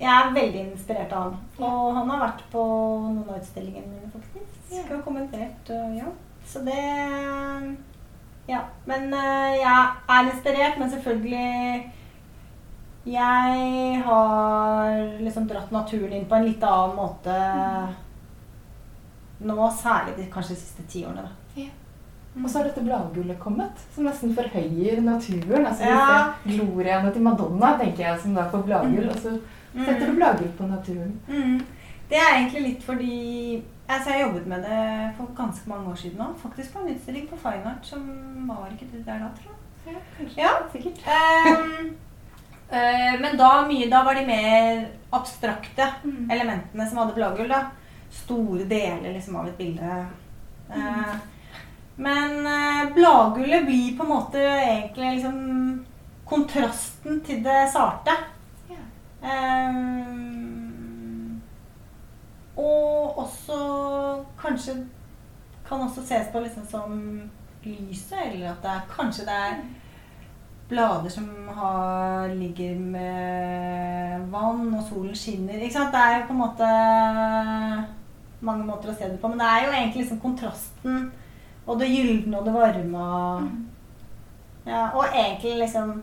jeg 0.00 0.08
er 0.08 0.32
veldig 0.32 0.60
inspirert 0.70 1.12
av 1.12 1.26
han. 1.26 1.34
Og 1.60 1.90
han 1.92 2.08
har 2.08 2.22
vært 2.22 2.42
på 2.52 2.62
noen 2.64 3.26
av 3.26 3.36
utstillingene 3.36 3.84
mine, 3.84 4.08
faktisk. 4.14 4.62
Ja. 4.72 4.84
Og 4.96 5.02
kommentert, 5.04 5.68
uh, 5.68 5.90
ja. 5.92 6.08
Så 6.48 6.62
det 6.64 6.80
Ja, 8.48 8.62
men 8.88 9.12
uh, 9.12 9.50
jeg 9.52 9.82
er 10.08 10.30
inspirert, 10.30 10.78
men 10.78 10.90
selvfølgelig 10.90 11.92
Jeg 13.06 14.00
har 14.06 14.96
liksom 15.20 15.48
dratt 15.48 15.70
naturen 15.72 16.16
inn 16.16 16.26
på 16.28 16.38
en 16.38 16.48
litt 16.48 16.64
annen 16.64 16.96
måte 16.96 17.36
nå, 19.40 19.56
særlig 19.72 20.16
de, 20.16 20.26
kanskje 20.32 20.56
de 20.56 20.60
siste 20.60 20.88
ti 20.88 21.04
årene. 21.04 21.28
da. 21.28 21.39
Og 22.44 22.50
så 22.50 22.58
har 22.58 22.64
dette 22.68 22.84
bladgullet 22.84 23.38
kommet, 23.38 23.72
som 23.94 24.04
nesten 24.04 24.34
forhøyer 24.34 25.00
naturen. 25.02 25.66
Altså 25.66 25.84
Ja. 25.84 26.32
disse 26.44 26.58
gloriaene 26.66 27.12
til 27.12 27.22
Madonna, 27.22 27.76
tenker 27.78 28.04
jeg, 28.08 28.20
som 28.20 28.34
da 28.34 28.48
får 28.50 28.62
bladgull. 28.66 29.08
Og 29.10 29.16
så 29.16 29.38
setter 29.84 30.06
du 30.06 30.16
bladgull 30.16 30.50
på 30.58 30.66
naturen. 30.66 31.20
Mm. 31.28 31.60
Det 32.10 32.18
er 32.18 32.34
egentlig 32.38 32.62
litt 32.62 32.82
fordi 32.82 33.62
altså 33.88 34.10
Jeg 34.10 34.22
jobbet 34.26 34.46
med 34.46 34.62
det 34.62 35.14
for 35.16 35.26
ganske 35.36 35.68
mange 35.68 35.90
år 35.90 35.94
siden 35.96 36.18
nå. 36.18 36.26
Faktisk 36.42 36.72
på 36.72 36.78
en 36.86 36.94
utstilling 36.94 37.28
på 37.28 37.36
Fine 37.42 37.66
Art 37.66 37.82
som 37.86 38.46
var 38.48 38.68
ikke 38.72 38.86
det 38.92 39.04
der 39.06 39.18
da, 39.18 39.28
tror 39.34 39.50
jeg. 39.50 39.94
Ja, 39.94 40.00
kanskje. 40.18 40.38
Ja. 40.38 40.50
Sikkert. 40.72 41.00
Um, 41.06 41.96
uh, 42.76 43.20
men 43.20 43.36
da, 43.38 43.66
mye, 43.66 43.90
da 43.90 44.02
var 44.04 44.14
de 44.14 44.26
mer 44.26 44.86
abstrakte 45.12 45.86
Mm. 46.04 46.30
elementene 46.30 46.88
som 46.88 46.98
hadde 46.98 47.14
bladgull. 47.14 47.48
da. 47.48 47.64
Store 48.10 48.64
deler 48.64 49.12
liksom 49.14 49.36
av 49.36 49.46
et 49.48 49.58
bilde. 49.58 50.06
Eh, 50.70 51.14
men 52.00 52.46
eh, 52.46 52.92
bladgullet 52.94 53.66
blir 53.66 53.96
på 53.96 54.06
en 54.06 54.08
måte 54.08 54.40
egentlig 54.40 55.18
liksom 55.18 55.84
kontrasten 56.24 57.20
til 57.26 57.42
det 57.44 57.66
sarte. 57.72 58.14
Ja. 58.70 58.80
Ehm, 59.28 61.42
og 62.56 63.18
også 63.18 63.58
kanskje 64.40 64.78
kan 65.68 65.84
også 65.84 66.06
ses 66.06 66.32
på 66.32 66.40
liksom 66.40 66.64
som 66.70 66.96
lyset, 67.64 68.32
eller 68.32 68.54
at 68.54 68.64
det 68.64 68.70
er, 68.70 68.88
kanskje 68.96 69.28
det 69.28 69.36
er 69.36 69.54
blader 70.70 71.10
som 71.10 71.28
har, 71.54 72.34
ligger 72.34 72.78
med 72.78 74.26
vann, 74.30 74.74
og 74.74 74.84
solen 74.88 75.16
skinner. 75.16 75.60
Ikke 75.60 75.74
sant? 75.74 75.92
Det 75.92 76.00
er 76.00 76.18
jo 76.18 76.26
på 76.28 76.32
en 76.32 76.44
måte 76.46 76.66
mange 78.40 78.64
måter 78.64 78.88
å 78.88 78.96
se 78.96 79.10
det 79.10 79.20
på, 79.20 79.28
men 79.28 79.42
det 79.42 79.48
er 79.48 79.66
jo 79.66 79.72
egentlig 79.74 80.06
liksom 80.06 80.22
kontrasten 80.22 81.10
og 81.66 81.78
det 81.80 81.88
gylne 81.88 82.38
og 82.38 82.44
det 82.46 82.54
varme. 82.54 82.98
Og, 82.98 83.42
Mm. 83.42 83.66
ja, 84.66 84.88
og 84.94 85.04
egentlig 85.14 85.58
liksom 85.58 86.02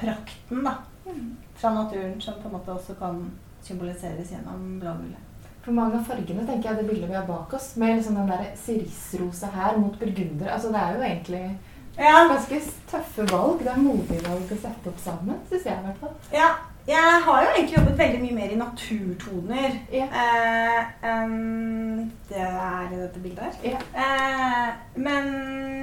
prakten, 0.00 0.64
da 0.64 0.74
Mm. 1.06 1.36
fra 1.54 1.70
naturen 1.74 2.20
som 2.20 2.34
på 2.34 2.48
en 2.48 2.52
måte 2.54 2.72
også 2.72 2.94
kan 2.98 3.30
symboliseres 3.62 4.30
gjennom 4.30 4.78
bladgullet. 4.80 5.18
For 5.64 5.72
mange 5.72 5.94
av 5.98 6.04
fargene 6.04 6.46
tenker 6.46 6.68
jeg 6.70 6.76
det 6.78 6.88
bildet 6.90 7.08
vi 7.08 7.14
har 7.14 7.26
bak 7.26 7.52
oss, 7.54 7.76
med 7.76 7.96
liksom 7.96 8.14
den 8.14 8.28
der 8.28 8.44
sirisrosa 8.56 9.46
her 9.46 9.76
mot 9.78 9.98
burgunder 9.98 10.48
altså 10.50 10.68
Det 10.68 10.76
er 10.80 10.94
jo 10.94 11.02
egentlig 11.02 11.58
Ja, 11.98 12.26
ganske 12.28 12.60
tøffe 12.90 13.26
valg. 13.30 13.58
Det 13.58 13.66
er 13.68 13.76
modige 13.76 14.22
valg 14.28 14.42
å 14.52 14.56
sette 14.56 14.86
opp 14.88 14.98
sammen, 14.98 15.34
syns 15.50 15.64
jeg 15.64 15.78
i 15.78 15.86
hvert 15.86 15.98
fall. 16.00 16.14
ja, 16.32 16.48
jeg 16.86 17.20
har 17.24 17.42
jo 17.44 17.50
egentlig 17.54 17.76
jobbet 17.78 17.98
veldig 17.98 18.20
mye 18.22 18.34
mer 18.34 18.50
i 18.54 18.58
naturtoner 18.58 19.76
Ja. 19.92 20.06
eh, 20.22 20.80
enn 21.12 22.10
det 22.28 22.40
er 22.42 22.88
i 22.92 22.98
dette 22.98 23.20
bildet 23.22 23.44
her. 23.44 23.54
Ja. 23.70 23.78
Eh, 23.94 24.72
men 24.96 25.30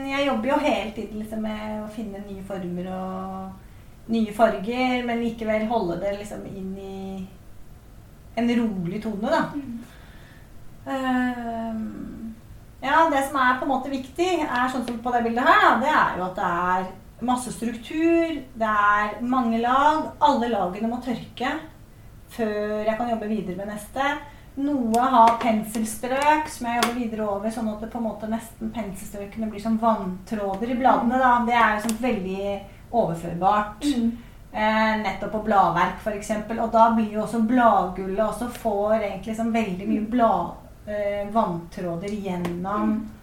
jeg 0.10 0.28
jobber 0.28 0.50
jo 0.54 0.60
hele 0.66 0.92
tiden 0.96 1.20
liksom 1.22 1.42
med 1.46 1.84
å 1.84 1.90
finne 1.94 2.24
nye 2.28 2.44
former 2.44 2.90
og 2.92 4.12
nye 4.12 4.34
farger, 4.34 5.06
men 5.06 5.22
likevel 5.24 5.68
holde 5.70 6.00
det 6.02 6.16
liksom 6.20 6.46
inn 6.50 6.72
i 6.78 7.28
en 8.40 8.50
rolig 8.58 9.02
tone, 9.04 9.30
da. 9.30 9.44
Ehm, 10.90 12.34
ja, 12.82 13.10
det 13.12 13.24
som 13.28 13.36
er 13.38 13.58
på 13.60 13.68
en 13.68 13.72
måte 13.74 13.92
viktig, 13.92 14.30
er 14.46 14.72
sånn 14.72 14.86
som 14.88 15.00
på 15.04 15.12
det 15.14 15.24
bildet 15.28 15.46
her, 15.46 15.60
da, 15.66 15.74
det 15.84 15.92
er 15.94 16.18
jo 16.18 16.26
at 16.30 16.40
det 16.40 16.50
er 16.50 16.88
masse 17.26 17.52
struktur, 17.54 18.40
det 18.60 18.70
er 18.70 19.20
mange 19.22 19.60
lag. 19.62 20.12
Alle 20.24 20.52
lagene 20.52 20.90
må 20.92 21.02
tørke 21.04 21.58
før 22.30 22.84
jeg 22.86 22.98
kan 22.98 23.10
jobbe 23.10 23.30
videre 23.30 23.58
med 23.58 23.74
neste. 23.74 24.12
Noe 24.60 25.04
har 25.14 25.38
penselstrøk 25.40 26.50
som 26.52 26.68
jeg 26.68 26.82
jobber 26.82 26.98
videre 26.98 27.28
over, 27.28 27.52
sånn 27.54 27.70
at 27.72 27.84
det 27.84 27.92
på 27.94 28.00
en 28.02 28.08
måte 28.10 28.30
nesten 28.30 28.72
penselstrøkene 28.76 29.48
blir 29.52 29.64
som 29.64 29.78
vanntråder 29.80 30.74
i 30.74 30.80
bladene. 30.80 31.20
da. 31.22 31.36
Det 31.48 31.56
er 31.56 31.76
jo 31.76 31.86
sånn 31.86 32.02
veldig 32.04 32.42
overførbart. 33.00 33.86
Eh, 34.52 34.94
nettopp 35.04 35.32
på 35.32 35.44
bladverk, 35.46 36.00
f.eks. 36.02 36.32
Og 36.58 36.72
da 36.74 36.88
blir 36.96 37.12
jo 37.14 37.22
også 37.22 37.44
bladgullet 37.46 38.24
også 38.24 38.48
får 38.50 38.96
egentlig 38.98 39.36
sånn 39.38 39.52
veldig 39.54 39.86
mye 39.86 40.08
blad, 40.10 40.56
eh, 40.90 41.28
vanntråder 41.36 42.16
gjennom 42.16 42.96
eh, 42.96 43.19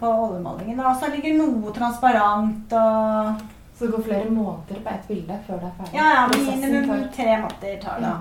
på 0.00 0.06
oljemalingen. 0.06 0.80
Og 0.80 0.96
så 1.00 1.10
ligger 1.12 1.36
noe 1.38 1.72
transparent 1.76 2.72
og 2.72 3.42
Så 3.74 3.86
det 3.88 3.92
går 3.96 4.04
flere 4.06 4.30
måneder 4.30 4.80
på 4.84 4.88
ett 4.94 5.08
bilde 5.08 5.36
før 5.48 5.58
det 5.58 5.66
er 5.66 5.78
ferdig. 5.78 5.94
Ja, 5.98 6.10
ja, 6.14 6.28
minimum 6.30 6.84
tar- 6.88 7.08
tre 7.16 7.38
måneder 7.42 7.80
tar 7.82 7.96
det. 8.00 8.06
Ja. 8.06 8.18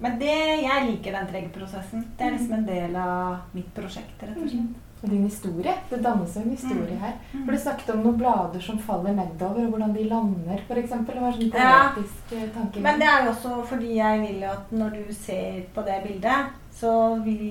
Men 0.00 0.18
det, 0.20 0.36
jeg 0.62 0.84
liker 0.86 1.12
den 1.16 1.26
trege 1.26 1.48
prosessen. 1.50 2.04
Det 2.16 2.26
er 2.26 2.30
liksom 2.36 2.52
en 2.54 2.66
del 2.66 2.94
av 2.96 3.38
mitt 3.52 3.72
prosjekt, 3.74 4.22
rett 4.22 4.36
og 4.38 4.48
slett. 4.52 4.76
Og 5.02 5.10
din 5.10 5.24
historie. 5.24 5.74
Det 5.90 5.98
dannes 6.02 6.36
en 6.36 6.50
historie 6.50 6.94
Mm. 6.94 7.00
her. 7.00 7.12
For 7.44 7.52
du 7.52 7.58
snakket 7.58 7.90
om 7.94 8.02
noen 8.04 8.18
blader 8.18 8.60
som 8.62 8.78
faller 8.78 9.12
nedover, 9.14 9.64
og 9.66 9.70
hvordan 9.72 9.92
de 9.94 10.04
lander, 10.04 10.60
f.eks. 10.68 10.90
Det 10.90 11.20
var 11.20 11.32
sånn 11.32 11.52
Ja. 11.54 11.90
eh, 12.32 12.48
tanke. 12.54 12.80
Men 12.80 12.98
det 13.00 13.08
er 13.08 13.24
jo 13.24 13.30
også 13.32 13.66
fordi 13.66 13.94
jeg 13.96 14.20
vil 14.20 14.44
at 14.44 14.70
når 14.72 14.90
du 14.90 15.12
ser 15.14 15.62
på 15.74 15.84
det 15.84 16.02
bildet, 16.06 16.46
så 16.78 16.92
vil 17.24 17.48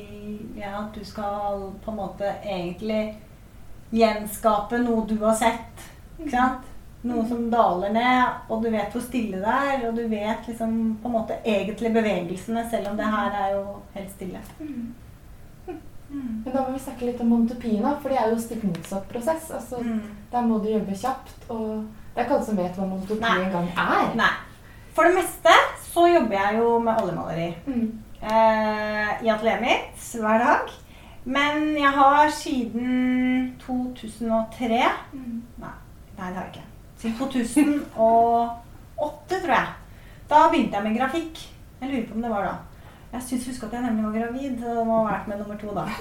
jeg 0.56 0.72
at 0.72 0.94
du 0.96 1.04
skal 1.06 1.66
på 1.84 1.92
en 1.92 1.98
måte 2.00 2.30
egentlig 2.46 3.18
gjenskape 3.92 4.80
noe 4.84 5.06
du 5.08 5.18
har 5.24 5.36
sett. 5.36 5.88
Ikke 6.20 6.32
sant? 6.34 6.74
Noe 7.08 7.24
som 7.30 7.44
daler 7.52 7.92
ned, 7.94 8.40
og 8.50 8.64
du 8.64 8.72
vet 8.74 8.92
hvor 8.92 9.04
stille 9.06 9.40
det 9.44 9.58
er. 9.72 9.84
Og 9.88 9.96
du 9.96 10.08
vet 10.12 10.48
liksom 10.50 10.72
på 11.02 11.10
en 11.12 11.16
måte 11.20 11.38
egentlig 11.46 11.92
bevegelsene, 11.96 12.64
selv 12.72 12.90
om 12.92 12.98
det 13.00 13.12
her 13.14 13.38
er 13.44 13.52
jo 13.56 13.62
helt 13.94 14.16
stille. 14.16 14.42
Mm. 14.60 14.88
Mm. 16.10 16.42
Men 16.46 16.54
da 16.54 16.62
må 16.64 16.72
vi 16.72 16.80
snakke 16.80 17.06
litt 17.10 17.22
om 17.22 17.32
Montepina, 17.34 17.94
for 18.02 18.10
det 18.12 18.20
er 18.22 18.32
jo 18.32 18.40
stikk 18.40 18.64
motsatt 18.64 19.08
prosess. 19.12 19.50
Altså, 19.52 19.84
Mm. 19.84 20.02
Der 20.32 20.42
må 20.42 20.58
du 20.60 20.70
jobbe 20.72 20.96
kjapt, 20.96 21.50
og 21.50 21.86
det 22.16 22.22
er 22.22 22.26
ikke 22.26 22.36
alle 22.36 22.46
som 22.46 22.58
vet 22.58 22.76
hva 22.76 22.86
Montepi 22.88 23.22
Nei. 23.22 23.38
engang 23.46 23.68
er. 23.78 24.16
Nei. 24.16 24.34
For 24.96 25.04
det 25.04 25.14
meste 25.16 25.54
så 25.94 26.08
jobber 26.08 26.34
jeg 26.36 26.58
jo 26.58 26.80
med 26.80 27.02
oljemaleri. 27.02 27.56
Mm. 27.68 28.04
Eh, 28.22 29.24
i 29.26 29.30
atelieret 29.30 29.62
mitt 29.62 30.22
hver 30.22 30.38
dag. 30.44 30.70
Men 31.28 31.74
jeg 31.76 31.92
har 31.92 32.30
siden 32.32 33.56
2003 33.60 34.84
Mm. 35.14 35.42
Nei, 35.60 35.70
nei 36.18 36.28
det 36.30 36.36
har 36.38 36.44
jeg 36.46 36.54
ikke. 36.54 36.64
Siden 36.98 37.18
2008, 37.20 39.36
tror 39.44 39.54
jeg. 39.54 39.68
Da 40.30 40.48
begynte 40.52 40.76
jeg 40.80 40.84
med 40.84 40.98
grafikk. 41.00 41.44
Jeg 41.82 41.90
lurer 41.92 42.08
på 42.08 42.14
om 42.16 42.22
det 42.26 42.32
var 42.32 42.44
da. 42.48 42.54
Jeg 43.14 43.22
syns 43.24 43.46
husk 43.48 43.64
at 43.64 43.74
jeg 43.74 43.82
nemlig 43.86 44.06
var 44.06 44.16
gravid. 44.20 44.50
Det 44.60 44.86
må 44.88 44.94
ha 44.98 45.04
vært 45.12 45.28
med 45.32 45.38
nummer 45.42 45.58
to 45.62 45.70
da. 45.76 45.86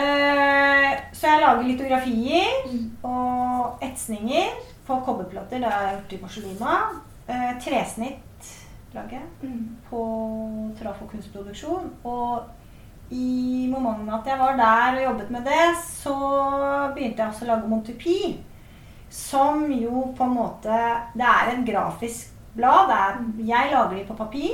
Eh, 0.00 0.92
så 1.12 1.26
jeg 1.26 1.40
lager 1.42 1.62
litografier 1.66 2.50
og 3.04 3.78
etsninger 3.84 4.48
på 4.86 5.00
kobberplater. 5.04 5.58
Det 5.60 5.68
har 5.68 5.82
jeg 5.86 5.94
gjort 5.96 6.12
i 6.12 6.20
Barcelona. 6.22 6.72
Eh, 7.28 7.52
tresnitt 7.64 8.50
lager 8.94 9.10
jeg 9.10 9.22
Mm. 9.42 9.76
på 9.90 10.00
Trafo 10.78 11.06
kunstproduksjon. 11.06 11.90
Og 12.04 12.42
i 13.10 13.66
momentet 13.70 14.04
med 14.04 14.14
at 14.14 14.26
jeg 14.26 14.38
var 14.38 14.56
der 14.56 14.98
og 14.98 15.04
jobbet 15.04 15.30
med 15.30 15.40
det, 15.44 15.76
så 15.82 16.14
begynte 16.94 17.22
jeg 17.22 17.28
også 17.28 17.44
å 17.44 17.48
lage 17.48 17.68
Montepi. 17.68 18.18
Som 19.10 19.64
jo 19.72 20.14
på 20.16 20.24
en 20.24 20.34
måte 20.36 20.76
Det 21.14 21.26
er 21.26 21.48
et 21.52 21.64
grafisk 21.66 22.30
blad. 22.54 22.90
Er, 22.90 23.16
jeg 23.38 23.70
lager 23.72 23.96
de 23.96 24.04
på 24.06 24.14
papir. 24.14 24.50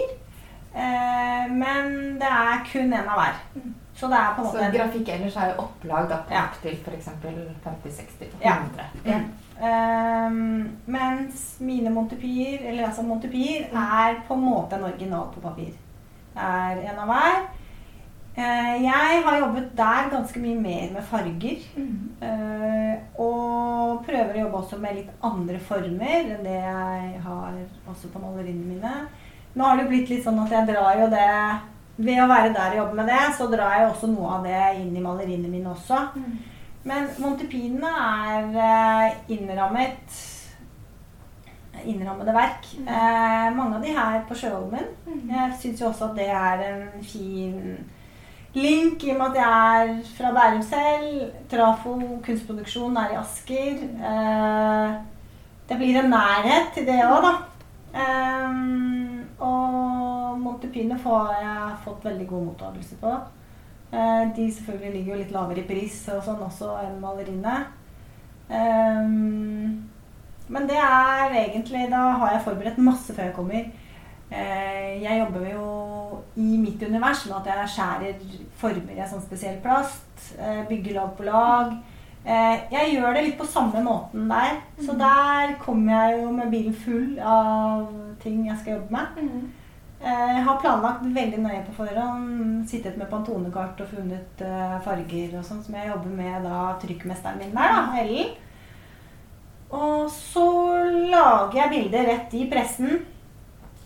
Eh, 0.75 1.51
men 1.53 2.15
det 2.21 2.29
er 2.31 2.65
kun 2.73 2.93
én 2.93 3.09
av 3.09 3.19
hver. 3.21 3.35
Mm. 3.97 4.01
Så 4.01 4.07
det 4.13 4.23
på 4.37 4.43
en 4.43 4.53
Så 4.53 4.79
grafikk 4.79 5.09
ellers 5.09 5.37
er 5.37 5.53
jo 5.55 5.63
opplag 5.63 6.09
da, 6.09 6.17
på 6.29 6.35
Ja. 6.35 6.45
opptil 6.45 6.77
f.eks. 6.85 7.09
50-60-100. 7.65 8.85
Ja. 9.05 9.21
Ehm, 9.63 10.69
mens 10.85 11.57
mine 11.61 11.91
montepier, 11.91 12.69
eller 12.69 12.87
altså 12.87 13.03
montepier, 13.03 13.71
er 13.73 14.21
på 14.29 14.35
en 14.35 14.45
måte 14.45 14.77
en 14.77 14.85
original 14.85 15.31
på 15.35 15.41
papir. 15.41 15.73
Det 16.35 16.43
er 16.43 16.91
en 16.91 16.99
av 16.99 17.09
hver. 17.09 17.47
Uh, 18.37 18.83
jeg 18.85 19.23
har 19.25 19.39
jobbet 19.39 19.71
der 19.77 20.11
ganske 20.11 20.41
mye 20.41 20.61
mer 20.61 20.91
med 20.93 21.03
farger. 21.03 21.63
Mm. 21.77 22.11
Uh, 22.21 22.97
og 23.19 24.05
prøver 24.05 24.35
å 24.35 24.43
jobbe 24.43 24.59
også 24.59 24.79
med 24.79 24.95
litt 24.95 25.15
andre 25.25 25.59
former 25.59 26.35
enn 26.35 26.45
det 26.45 26.59
jeg 26.59 27.23
har 27.25 27.55
også 27.89 28.13
på 28.13 28.21
maleriene 28.21 28.75
mine. 28.75 28.93
Nå 29.55 29.65
har 29.65 29.81
det 29.81 29.89
blitt 29.89 30.13
litt 30.13 30.25
sånn 30.25 30.43
at 30.45 30.53
jeg 30.53 30.69
drar 30.69 31.01
jo 31.01 31.09
det 31.09 31.31
Ved 31.97 32.21
å 32.21 32.29
være 32.29 32.53
der 32.53 32.75
og 32.75 32.81
jobbe 32.83 32.99
med 33.01 33.09
det, 33.09 33.25
så 33.39 33.49
drar 33.49 33.79
jeg 33.79 33.89
også 33.89 34.11
noe 34.13 34.37
av 34.37 34.45
det 34.45 34.63
inn 34.83 34.93
i 34.97 35.05
maleriene 35.05 35.49
mine 35.49 35.73
også. 35.73 36.03
Mm. 36.17 36.33
Men 36.87 37.07
montepinene 37.19 37.91
er 37.91 38.59
eh, 38.63 39.21
innrammet 39.35 40.19
innrammede 41.87 42.35
verk. 42.35 42.67
Mm. 42.79 42.89
Eh, 42.89 43.57
mange 43.57 43.77
av 43.77 43.83
de 43.85 43.93
her 43.97 44.23
på 44.29 44.37
Sjøholmen. 44.39 44.89
Mm. 45.07 45.29
Jeg 45.31 45.59
syns 45.61 45.83
jo 45.83 45.91
også 45.91 46.11
at 46.11 46.19
det 46.19 46.31
er 46.31 46.65
en 46.71 47.05
fin 47.05 47.77
Link 48.57 49.03
i 49.05 49.11
og 49.13 49.19
med 49.19 49.35
at 49.35 49.37
jeg 49.37 49.89
er 49.93 50.13
fra 50.17 50.31
Bærum 50.33 50.63
selv. 50.65 51.27
Trafo 51.51 51.97
kunstproduksjon 52.25 52.97
er 52.97 53.13
i 53.13 53.19
Asker. 53.21 53.83
Eh, 54.11 54.95
det 55.69 55.77
blir 55.77 55.99
en 56.01 56.09
nærhet 56.11 56.73
til 56.75 56.87
det 56.89 57.03
òg, 57.05 57.27
da. 57.27 57.35
Eh, 58.01 59.26
og 59.39 60.39
Montepino 60.41 60.97
har 61.05 61.33
jeg 61.41 61.81
fått 61.85 62.07
veldig 62.09 62.29
god 62.31 62.47
mottakelse 62.51 63.01
på. 63.01 63.15
Eh, 63.93 64.23
de 64.37 64.47
selvfølgelig 64.53 64.93
ligger 64.93 65.13
jo 65.13 65.19
litt 65.23 65.35
lavere 65.35 65.63
i 65.63 65.69
pris 65.69 65.99
og 66.13 66.23
sånn 66.25 66.45
også 66.47 66.73
enn 66.83 67.01
maleriene. 67.03 67.59
Eh, 68.49 69.11
men 70.47 70.69
det 70.71 70.79
er 70.79 71.33
egentlig 71.35 71.89
Da 71.91 72.03
har 72.21 72.37
jeg 72.37 72.45
forberedt 72.45 72.79
masse 72.79 73.15
før 73.15 73.29
jeg 73.29 73.37
kommer. 73.37 73.67
Eh, 74.31 75.03
jeg 75.03 75.21
jobber 75.21 75.51
jo 75.53 75.67
i 76.37 76.57
mitt 76.59 76.83
univers 76.83 77.27
med 77.27 77.37
at 77.37 77.51
jeg 77.53 77.73
skjærer 77.75 78.25
former 78.59 78.97
i 78.97 79.03
en 79.03 79.11
sånn 79.11 79.23
spesiell 79.23 79.61
plast. 79.63 80.33
Eh, 80.39 80.65
bygger 80.71 80.99
lag 80.99 81.13
på 81.19 81.29
lag. 81.29 81.77
Eh, 82.27 82.57
jeg 82.73 82.97
gjør 82.97 83.15
det 83.15 83.23
litt 83.25 83.39
på 83.39 83.47
samme 83.47 83.79
måten 83.85 84.29
der. 84.29 84.57
Så 84.81 84.93
Mhm. 84.93 84.99
der 84.99 85.55
kommer 85.63 85.93
jeg 86.11 86.23
jo 86.23 86.33
med 86.33 86.51
bilen 86.51 86.75
full 86.75 87.19
av 87.21 87.87
ting 88.21 88.47
jeg 88.47 88.59
skal 88.59 88.73
jobbe 88.81 88.91
med. 88.91 89.07
Mm. 89.23 89.53
Jeg 90.03 90.43
har 90.45 90.59
planlagt 90.61 91.03
veldig 91.03 91.39
nøye 91.39 91.65
på 91.67 91.73
forhånd. 91.73 92.69
Sittet 92.69 92.97
med 92.99 93.09
pantonekart 93.11 93.81
og 93.81 93.87
funnet 93.89 94.41
eh, 94.43 94.79
farger 94.85 95.39
og 95.39 95.45
sånn, 95.45 95.63
som 95.65 95.75
jeg 95.75 95.89
jobber 95.89 96.11
med 96.11 96.43
da 96.45 96.77
trykkmesteren 96.83 97.39
min 97.39 97.55
der, 97.55 97.73
da, 97.73 98.01
Ellen. 98.03 98.35
Og 99.71 100.11
så 100.11 100.45
lager 101.11 101.55
jeg 101.63 101.71
bilder 101.71 102.07
rett 102.07 102.35
i 102.35 102.45
pressen. 102.51 103.01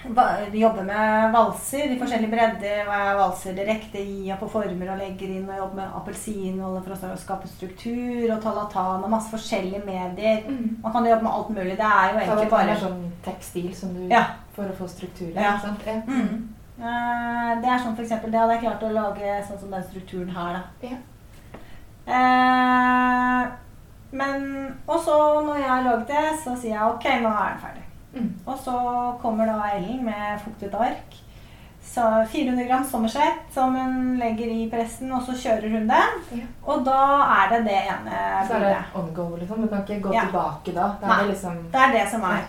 Jobber 0.04 0.82
med 0.82 1.32
valser 1.34 1.92
i 1.92 1.98
forskjellige 2.00 2.30
bredder. 2.32 2.86
Og 2.86 2.94
jeg 2.94 3.16
valser 3.18 3.56
direkte 3.58 4.00
i 4.00 4.30
og 4.32 4.38
på 4.40 4.48
former 4.54 4.92
og 4.94 4.98
legger 5.02 5.34
inn. 5.34 5.48
Og 5.48 5.58
jobber 5.58 5.80
med 5.82 5.98
appelsinolje 6.00 6.84
for 6.86 7.08
å 7.10 7.18
skape 7.20 7.50
struktur. 7.50 8.30
Og 8.30 8.38
talatan 8.42 9.04
og 9.04 9.10
masse 9.12 9.32
forskjellige 9.32 9.82
medier. 9.84 10.46
Mm. 10.48 10.78
Man 10.82 10.92
kan 10.94 11.10
jobbe 11.10 11.26
med 11.26 11.32
alt 11.32 11.50
mulig. 11.50 11.76
Det 11.76 11.90
er 11.90 12.14
jo 12.14 12.22
egentlig 12.22 12.46
er 12.46 12.54
bare 12.56 12.78
sånn 12.86 13.04
tekstil 13.26 13.74
som 13.76 13.94
du 13.94 14.08
Ja. 14.08 14.24
For 14.56 14.64
å 14.64 14.76
få 14.76 14.88
struktur. 14.88 15.30
Ja. 15.34 15.58
Ja. 15.62 16.00
Mm. 16.06 16.48
Eh, 16.80 17.60
Det 17.60 17.68
er 17.68 17.78
sånn 17.78 17.94
for 17.94 18.02
eksempel, 18.02 18.30
det 18.32 18.40
hadde 18.40 18.56
jeg 18.56 18.62
klart 18.64 18.82
å 18.82 18.92
lage 18.92 19.44
sånn 19.46 19.60
som 19.60 19.70
den 19.70 19.82
strukturen 19.84 20.30
her, 20.32 20.56
da. 20.56 20.88
Ja. 20.88 20.96
Eh, 22.16 23.50
men 24.12 24.74
Og 24.88 24.98
så 25.04 25.16
når 25.44 25.56
jeg 25.60 25.68
har 25.68 25.82
laget 25.82 26.08
det, 26.08 26.24
så 26.44 26.56
sier 26.56 26.74
jeg 26.74 26.82
ok, 26.94 27.04
nå 27.22 27.28
er 27.28 27.52
den 27.52 27.62
ferdig. 27.66 27.84
Mm. 28.14 28.30
Og 28.46 28.58
så 28.58 28.74
kommer 29.22 29.46
da 29.46 29.58
Ellen 29.76 30.04
med 30.04 30.40
fuktet 30.44 30.74
ark. 30.74 31.16
Så 31.90 32.02
400 32.32 32.66
gram 32.68 32.84
sommersett 32.84 33.46
som 33.54 33.74
hun 33.74 34.16
legger 34.18 34.46
i 34.52 34.68
pressen, 34.70 35.10
og 35.12 35.22
så 35.26 35.32
kjører 35.32 35.70
hun 35.72 35.88
det. 35.88 36.02
Ja. 36.36 36.44
Og 36.66 36.84
da 36.86 36.98
er 37.40 37.48
det 37.54 37.64
det 37.66 37.78
ene 37.80 38.20
Så 38.46 38.54
er 38.54 38.60
det 38.60 38.68
bildet. 38.68 38.94
on 38.94 39.14
go, 39.14 39.36
liksom. 39.36 39.62
Du 39.62 39.68
kan 39.68 39.82
ikke 39.86 40.00
gå 40.08 40.14
Ja. 40.14 40.20
tilbake 40.26 40.74
da. 40.74 40.88
Det 41.00 41.08
er 41.10 41.20
det 41.22 41.28
liksom 41.30 41.56
Det 41.72 41.80
er 41.80 41.92
det 41.92 42.08
som 42.10 42.22
er. 42.22 42.44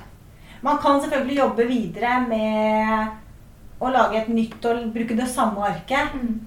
Man 0.61 0.77
kan 0.77 1.01
selvfølgelig 1.01 1.37
jobbe 1.37 1.67
videre 1.67 2.21
med 2.27 3.07
å 3.81 3.89
lage 3.89 4.17
et 4.21 4.29
nytt 4.29 4.65
og 4.65 4.93
bruke 4.93 5.15
det 5.17 5.27
samme 5.27 5.57
arket. 5.65 6.13
mm. 6.13 6.41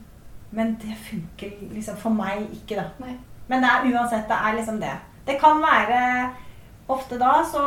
Men 0.52 0.75
det 0.80 0.94
funker 0.97 1.50
liksom 1.75 1.97
for 1.97 2.11
meg 2.11 2.47
ikke, 2.52 2.76
da. 2.76 2.85
Nei. 3.00 3.16
Men 3.49 3.61
det 3.62 3.71
er 3.71 3.90
uansett, 3.99 4.28
det 4.28 4.37
er 4.37 4.54
liksom 4.56 4.78
det. 4.80 4.92
Det 5.26 5.40
kan 5.40 5.59
være 5.61 6.30
Ofte 6.88 7.16
da 7.18 7.38
så 7.48 7.60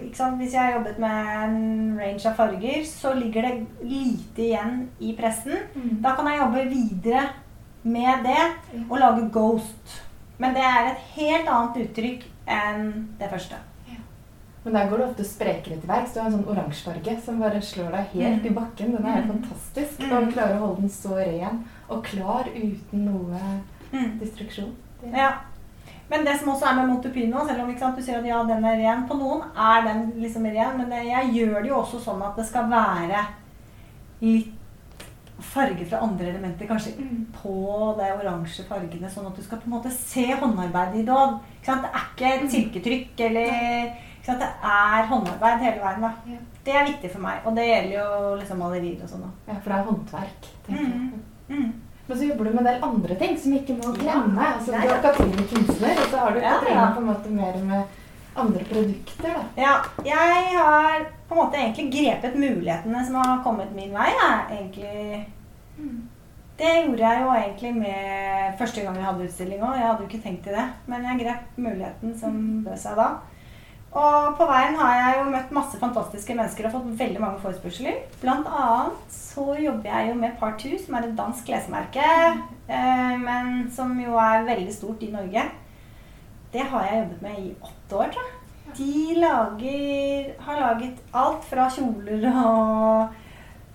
ikke 0.00 0.16
sant, 0.16 0.38
Hvis 0.40 0.52
jeg 0.54 0.62
har 0.62 0.72
jobbet 0.78 0.98
med 0.98 1.32
en 1.44 1.98
range 2.00 2.24
av 2.28 2.34
farger, 2.38 2.84
så 2.88 3.12
ligger 3.14 3.42
det 3.42 3.66
lite 3.82 4.42
igjen 4.46 4.88
i 5.00 5.12
pressen. 5.18 5.52
Mm. 5.74 5.98
Da 6.02 6.14
kan 6.16 6.26
jeg 6.30 6.40
jobbe 6.40 6.62
videre 6.70 7.26
med 7.84 8.24
det 8.24 8.82
og 8.90 8.98
lage 8.98 9.28
ghost. 9.30 10.00
Men 10.38 10.54
det 10.56 10.62
er 10.64 10.90
et 10.94 11.04
helt 11.16 11.48
annet 11.48 11.76
uttrykk 11.86 12.24
enn 12.46 12.88
det 13.20 13.30
første. 13.30 13.56
Men 14.66 14.74
der 14.74 14.88
går 14.90 14.98
det 14.98 15.06
ofte 15.06 15.24
sprekere 15.24 15.76
til 15.78 15.86
verks. 15.88 16.12
Du 16.12 16.18
har 16.20 16.26
en 16.26 16.32
sånn 16.40 16.48
oransjefarge 16.50 17.12
som 17.22 17.36
bare 17.38 17.60
slår 17.62 17.92
deg 17.94 18.08
helt 18.16 18.42
Mm. 18.42 18.46
i 18.50 18.54
bakken. 18.56 18.96
Den 18.96 19.06
er 19.06 19.12
helt 19.20 19.26
Mm. 19.26 19.42
fantastisk. 19.44 20.00
Mm. 20.00 20.12
Og 20.16 20.32
klarer 20.32 20.56
å 20.56 20.58
holde 20.66 20.80
den 20.80 20.88
så 20.90 21.14
ren 21.14 21.64
og 21.88 22.02
klar 22.04 22.48
uten 22.50 23.04
noe 23.04 23.60
distruksjon. 24.18 24.72
Det- 25.00 25.12
Ja. 25.14 25.32
Men 26.10 26.24
det 26.24 26.36
som 26.38 26.48
også 26.52 26.66
er 26.70 26.74
med 26.76 26.88
Montepino, 26.88 27.46
selv 27.48 27.64
om 27.64 27.78
sant, 27.78 27.96
du 27.96 28.02
sier 28.02 28.18
at 28.20 28.24
ja, 28.28 28.42
den 28.46 28.64
er 28.64 28.76
ren 28.78 29.08
på 29.08 29.16
noen, 29.18 29.42
er 29.56 29.82
den 29.88 30.12
liksom 30.22 30.44
ren, 30.46 30.76
men 30.78 30.90
jeg 31.06 31.32
gjør 31.34 31.62
det 31.62 31.68
jo 31.72 31.80
også 31.80 31.98
sånn 32.04 32.22
at 32.22 32.36
det 32.36 32.46
skal 32.46 32.68
være 32.70 33.24
litt 34.20 34.52
farge 35.40 35.84
fra 35.84 35.98
andre 36.00 36.30
elementer 36.30 36.66
kanskje 36.66 36.94
Mm. 36.98 37.26
på 37.42 37.96
de 37.98 38.06
oransje 38.18 38.64
fargene, 38.64 39.10
sånn 39.10 39.26
at 39.26 39.36
du 39.36 39.42
skal 39.42 39.58
på 39.58 39.66
en 39.66 39.72
måte 39.74 39.90
se 39.92 40.24
håndarbeidet 40.32 41.02
i 41.02 41.10
òg. 41.12 41.40
Det 41.60 41.68
er 41.74 42.06
ikke 42.14 42.34
et 42.34 42.42
Mm. 42.42 42.48
silketrykk 42.50 43.20
eller 43.20 43.92
sant? 44.22 44.38
Det 44.38 44.48
er 44.62 45.06
håndarbeid 45.06 45.58
hele 45.60 45.80
veien. 45.82 46.00
da. 46.00 46.12
Det 46.64 46.74
er 46.74 46.86
viktig 46.86 47.10
for 47.10 47.20
meg, 47.20 47.40
og 47.44 47.54
det 47.54 47.64
gjelder 47.66 47.98
jo 47.98 48.36
liksom 48.36 48.58
malerier 48.58 49.02
og 49.02 49.08
sånn. 49.08 49.30
Ja, 49.46 49.54
for 49.54 49.70
det 49.70 49.78
er 49.78 49.84
håndverk. 49.84 50.42
tenker 50.66 50.82
jeg. 50.82 50.88
Mm. 50.88 51.22
Mm. 51.50 51.72
Men 52.06 52.18
så 52.18 52.24
jobber 52.24 52.44
du 52.44 52.50
med 52.50 52.62
en 52.62 52.68
del 52.70 52.82
andre 52.86 53.14
ting 53.20 53.38
som 53.38 53.54
ikke 53.56 53.76
må 53.78 53.92
Ja. 54.04 54.16
Altså, 54.48 54.72
du 54.72 54.88
er 54.88 55.02
Katrine 55.02 55.46
kunstner, 55.52 56.02
og 56.02 56.10
så 56.10 56.24
har 56.24 56.34
du 56.34 56.40
Katrine 56.40 56.80
ja. 56.80 56.90
på 56.94 57.00
en 57.02 57.08
måte 57.10 57.30
mer 57.30 57.62
med 57.64 57.82
andre 58.36 58.64
produkter. 58.64 59.32
da. 59.32 59.44
Ja, 59.56 59.74
jeg 60.04 60.58
har 60.58 61.06
på 61.28 61.34
en 61.34 61.40
måte 61.40 61.56
egentlig 61.58 61.92
grepet 61.92 62.36
mulighetene 62.36 63.06
som 63.06 63.14
har 63.14 63.42
kommet 63.44 63.74
min 63.74 63.94
vei. 63.94 64.10
da, 64.20 64.30
egentlig. 64.50 65.24
Det 66.56 66.72
gjorde 66.86 67.08
jeg 67.08 67.22
jo 67.22 67.32
egentlig 67.36 67.72
med 67.76 68.58
første 68.58 68.80
gang 68.82 68.96
jeg 68.96 69.04
hadde 69.04 69.24
utstilling 69.24 69.62
òg. 69.62 69.74
Jeg 69.76 69.86
hadde 69.86 70.04
jo 70.04 70.08
ikke 70.08 70.22
tenkt 70.24 70.44
til 70.44 70.56
det, 70.56 70.66
men 70.86 71.04
jeg 71.04 71.20
grep 71.24 71.58
muligheten 71.58 72.14
som 72.20 72.38
bød 72.64 72.78
seg 72.80 72.96
da. 72.96 73.08
Og 73.96 74.34
på 74.36 74.46
veien 74.48 74.76
har 74.76 74.96
jeg 74.98 75.18
jo 75.18 75.28
møtt 75.32 75.52
masse 75.56 75.78
fantastiske 75.80 76.34
mennesker 76.36 76.68
og 76.68 76.74
fått 76.74 76.88
veldig 76.98 77.20
mange 77.22 77.40
forespørsler. 77.40 78.02
Blant 78.20 78.48
annet 78.52 79.14
så 79.14 79.54
jobber 79.56 79.88
jeg 79.88 80.10
jo 80.10 80.16
med 80.20 80.34
Part 80.40 80.58
2, 80.60 80.72
som 80.84 80.96
er 80.98 81.06
et 81.06 81.14
dansk 81.16 81.46
klesmerke, 81.48 82.08
eh, 82.68 83.14
men 83.22 83.70
som 83.72 83.94
jo 84.00 84.18
er 84.20 84.44
veldig 84.48 84.74
stort 84.74 85.04
i 85.06 85.12
Norge. 85.14 85.46
Det 86.52 86.64
har 86.72 86.84
jeg 86.86 87.00
jobbet 87.02 87.22
med 87.24 87.38
i 87.40 87.54
åtte 87.60 88.02
år, 88.02 88.12
tror 88.12 88.26
jeg. 88.26 88.34
De 88.76 89.14
lager, 89.22 90.32
har 90.44 90.60
laget 90.60 91.00
alt 91.16 91.44
fra 91.48 91.68
kjoler 91.72 92.26
og 92.32 93.14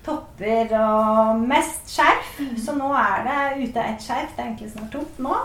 topper 0.06 0.76
og 0.78 1.42
mest 1.50 1.90
skjerf. 1.90 2.36
Mhm. 2.40 2.58
Så 2.62 2.76
nå 2.78 2.92
er 2.94 3.26
det 3.26 3.70
ute 3.70 3.88
ett 3.90 4.06
skjerf. 4.06 4.36
Det 4.36 4.44
er 4.44 4.50
egentlig 4.52 4.72
snart 4.72 4.92
tomt 4.94 5.20
nå. 5.20 5.38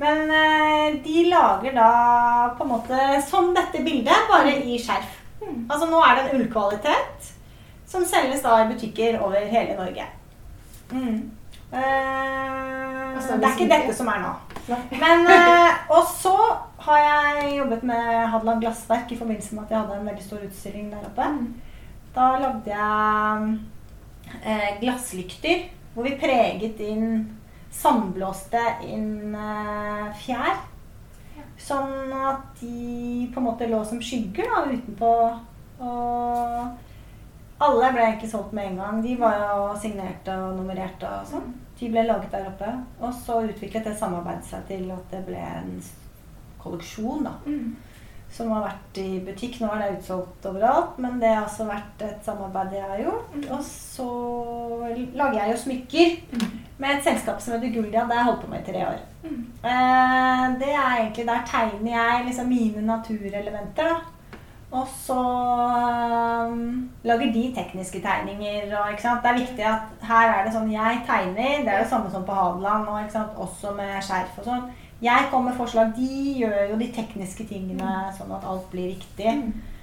Men 0.00 0.30
eh, 0.30 0.96
de 1.04 1.24
lager 1.30 1.76
da 1.76 1.90
på 2.58 2.64
en 2.64 2.72
måte 2.72 3.20
som 3.28 3.52
dette 3.54 3.82
bildet, 3.84 4.26
bare 4.30 4.56
i 4.64 4.78
skjerf. 4.82 5.20
Mm. 5.42 5.64
Altså 5.68 5.86
nå 5.90 6.00
er 6.02 6.16
det 6.16 6.24
en 6.24 6.40
ullkvalitet 6.40 7.30
som 7.88 8.04
selges 8.08 8.42
da 8.42 8.58
i 8.62 8.68
butikker 8.72 9.20
over 9.22 9.46
hele 9.50 9.76
Norge. 9.78 10.08
Mm. 10.90 11.30
Eh, 11.70 12.94
Altså, 13.14 13.36
det 13.38 13.46
er 13.46 13.54
ikke 13.56 13.70
dette 13.70 13.94
som 13.96 14.08
er 14.10 14.22
nå. 14.22 14.32
Men, 14.90 15.26
eh, 15.30 15.76
og 15.92 16.08
så 16.10 16.34
har 16.86 16.98
jeg 17.00 17.58
jobbet 17.58 17.84
med 17.86 18.26
Hadeland 18.32 18.60
Glassverk 18.64 19.12
i 19.12 19.18
forbindelse 19.18 19.54
med 19.54 19.64
at 19.64 19.70
jeg 19.70 19.78
hadde 19.78 20.00
en 20.00 20.08
veldig 20.10 20.24
stor 20.24 20.42
utstilling 20.48 20.90
der 20.92 21.06
oppe. 21.08 21.28
Mm. 21.30 21.54
Da 22.14 22.26
lagde 22.42 22.74
jeg 22.74 23.58
eh, 24.42 24.70
glasslykter 24.80 25.64
hvor 25.94 26.08
vi 26.08 26.18
preget 26.20 26.80
inn 26.82 27.06
Sandblåste 27.74 28.60
inn 28.86 29.34
eh, 29.34 30.06
fjær. 30.22 30.62
Sånn 31.60 32.12
at 32.14 32.54
de 32.60 33.28
på 33.32 33.40
en 33.40 33.46
måte 33.46 33.68
lå 33.70 33.80
som 33.86 34.00
skygger 34.02 34.48
da 34.50 34.62
utenpå. 34.70 35.10
Og 35.84 37.64
alle 37.64 37.90
ble 37.94 38.06
ikke 38.14 38.30
solgt 38.30 38.54
med 38.56 38.72
en 38.72 38.80
gang. 38.82 39.02
De 39.04 39.14
var 39.20 39.38
jo 39.40 39.68
signerte 39.80 40.34
og 40.34 40.56
nummererte 40.58 41.08
og 41.08 41.28
sånn. 41.30 41.52
De 41.78 41.90
ble 41.90 42.04
laget 42.06 42.32
der 42.34 42.48
oppe. 42.50 42.70
Og 43.00 43.14
så 43.24 43.40
utviklet 43.46 43.86
det 43.86 43.96
samarbeidet 43.98 44.46
seg 44.48 44.66
til 44.70 44.90
at 44.94 45.10
det 45.12 45.24
ble 45.26 45.40
en 45.40 45.74
kolleksjon, 46.62 47.26
da 47.26 47.34
Mm. 47.44 47.74
Som 48.34 48.50
har 48.50 48.64
vært 48.66 48.98
i 48.98 49.20
butikk. 49.22 49.60
Nå 49.62 49.70
er 49.70 49.82
det 49.84 49.98
utsolgt 49.98 50.46
overalt, 50.50 50.98
men 51.02 51.20
det 51.22 51.30
har 51.30 51.44
også 51.46 51.68
vært 51.68 52.02
et 52.02 52.26
samarbeid 52.26 52.74
jeg 52.74 52.88
har 52.90 53.02
gjort. 53.04 53.36
Mm. 53.36 53.44
Og 53.54 53.60
så 53.68 54.08
lager 55.14 55.40
jeg 55.40 55.52
jo 55.52 55.60
smykker 55.64 56.16
Mm. 56.34 56.48
med 56.78 56.96
et 56.96 57.04
selskap 57.04 57.40
som 57.40 57.54
heter 57.54 57.74
Guldia. 57.74 58.00
Det 58.00 58.16
har 58.16 58.24
jeg 58.24 58.24
holdt 58.24 58.42
på 58.42 58.50
med 58.50 58.60
i 58.60 58.72
tre 58.72 58.86
år. 58.86 58.98
Mm. 59.22 59.44
Eh, 59.70 60.58
det 60.60 60.72
er 60.74 60.96
egentlig 60.98 61.26
Der 61.26 61.46
tegner 61.46 61.90
jeg 61.90 62.24
liksom 62.26 62.48
mine 62.48 62.86
naturelementer, 62.86 63.84
da. 63.84 64.00
Og 64.74 64.86
så 64.90 65.20
um, 66.50 66.90
lager 67.04 67.32
de 67.32 67.54
tekniske 67.54 68.00
tegninger. 68.02 68.64
Og? 68.78 68.96
Det 68.98 69.30
er 69.30 69.38
viktig 69.38 69.64
at 69.64 70.06
her 70.08 70.32
er 70.32 70.44
det 70.44 70.54
sånn 70.54 70.72
jeg 70.72 71.02
tegner. 71.06 71.60
Det 71.62 71.70
er 71.70 71.84
det 71.84 71.90
samme 71.90 72.10
som 72.10 72.24
på 72.26 72.34
Hadeland, 72.34 72.88
og, 72.88 73.44
også 73.46 73.74
med 73.76 74.02
skjerf 74.02 74.40
og 74.42 74.48
sånn. 74.48 74.64
Jeg 75.04 75.28
kommer 75.30 75.50
med 75.50 75.58
forslag. 75.58 75.92
De 75.96 76.08
gjør 76.40 76.72
jo 76.72 76.80
de 76.80 76.90
tekniske 76.96 77.46
tingene 77.50 77.94
sånn 78.16 78.32
at 78.32 78.46
alt 78.48 78.66
blir 78.72 78.94
riktig. 78.94 79.36
Mm. 79.44 79.74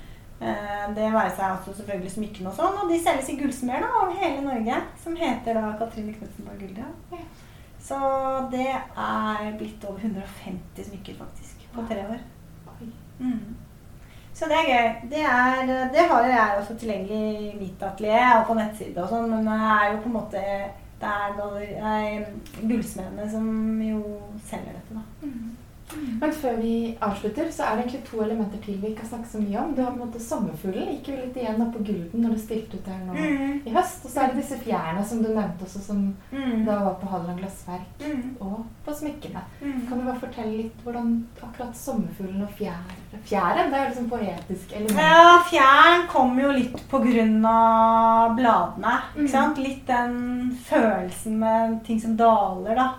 Eh, 0.42 0.86
det 0.98 1.12
være 1.14 1.30
seg 1.36 1.46
altså 1.46 1.76
selvfølgelig 1.78 2.14
smykkene 2.16 2.50
og 2.50 2.58
sånn. 2.58 2.80
Og 2.82 2.90
de 2.90 3.00
selges 3.02 3.30
i 3.30 3.38
gullsmeder 3.38 3.86
over 4.02 4.16
hele 4.18 4.42
Norge, 4.46 4.82
som 5.04 5.18
heter 5.20 5.60
da 5.60 5.74
Katrine 5.80 6.16
Knutsenborg 6.18 6.64
Gulda. 6.64 6.90
Så 7.82 7.98
det 8.54 8.70
er 8.72 9.52
blitt 9.58 9.86
over 9.90 10.02
150 10.02 10.90
smykker, 10.90 11.18
faktisk, 11.18 11.66
på 11.74 11.86
tre 11.90 12.06
år. 12.06 12.22
Mm. 13.22 13.56
Så 14.34 14.48
det 14.50 14.58
er 14.58 14.70
gøy. 14.70 15.10
Det, 15.12 15.22
er, 15.22 15.72
det 15.94 16.06
har 16.10 16.28
jeg 16.30 16.58
også 16.60 16.76
tilgjengelig 16.82 17.24
i 17.42 17.58
mitt 17.60 17.84
atelier 17.86 18.40
og 18.40 18.48
på 18.48 18.58
nettside 18.58 19.04
og 19.04 19.12
sånn, 19.12 19.30
men 19.30 19.50
det 19.50 19.58
er 19.70 19.88
jo 19.92 20.00
på 20.02 20.10
en 20.10 20.16
måte 20.18 20.44
det 21.02 21.10
er 21.10 21.36
galler- 21.38 22.68
gullsmedene 22.68 23.30
som 23.32 23.82
jo 23.82 24.02
selger 24.46 24.72
dette, 24.78 24.94
da. 25.00 25.28
Mm. 25.28 25.58
Men 26.22 26.32
før 26.32 26.56
vi 26.62 26.98
avslutter, 27.02 27.52
så 27.52 27.64
er 27.64 27.76
det 27.76 27.86
egentlig 27.86 28.04
to 28.10 28.22
elementer 28.24 28.58
til 28.66 28.78
vi 28.82 28.88
ikke 28.92 29.02
har 29.06 29.10
snakket 29.10 29.32
så 29.32 29.42
mye 29.42 29.60
om. 29.64 29.74
Du 29.76 29.82
har 29.84 29.92
på 29.92 30.02
en 30.02 30.06
måte 30.08 30.20
sommerfuglen. 30.24 30.88
Gikk 30.96 31.08
jo 31.12 31.16
litt 31.22 31.36
igjen 31.42 31.62
oppå 31.66 31.84
Gulden 31.86 32.22
når 32.24 32.36
du 32.36 32.40
stilte 32.40 32.78
ut 32.78 32.88
her 32.88 33.00
nå 33.06 33.14
Mm. 33.14 33.62
i 33.66 33.74
høst. 33.76 34.06
Og 34.06 34.12
så 34.12 34.22
er 34.24 34.28
det 34.34 34.42
disse 34.44 34.60
fjærene 34.64 35.06
som 35.06 35.24
du 35.24 35.30
nevnte 35.30 35.66
også, 35.66 35.80
som 35.82 36.16
Mm. 36.32 36.66
da 36.66 36.80
var 36.84 36.94
på 37.02 37.08
Hadeland 37.08 37.40
Glassverk 37.40 38.06
Mm. 38.08 38.36
og 38.42 38.66
på 38.86 38.92
smykkene. 38.94 39.42
Mm. 39.62 39.88
Kan 39.88 39.98
du 40.00 40.06
bare 40.06 40.20
fortelle 40.20 40.58
litt 40.58 40.84
hvordan 40.84 41.28
akkurat 41.44 41.76
sommerfuglen 41.76 42.42
og 42.44 42.50
fjær 42.58 42.78
Fjæren, 43.26 43.70
det 43.70 43.74
er 43.78 43.84
jo 43.84 43.90
liksom 43.90 44.10
poetisk 44.10 44.72
element. 44.74 44.98
Ja, 44.98 45.38
fjæren 45.50 46.08
kommer 46.08 46.42
jo 46.44 46.52
litt 46.52 46.78
på 46.90 47.00
grunn 47.04 47.46
av 47.46 48.36
bladene. 48.38 49.02
Mm. 49.16 49.22
Ikke 49.26 49.30
sant? 49.30 49.58
Litt 49.58 49.86
den 49.88 50.58
følelsen 50.66 51.38
med 51.38 51.84
ting 51.86 52.00
som 52.00 52.16
daler, 52.18 52.76
da. 52.76 52.90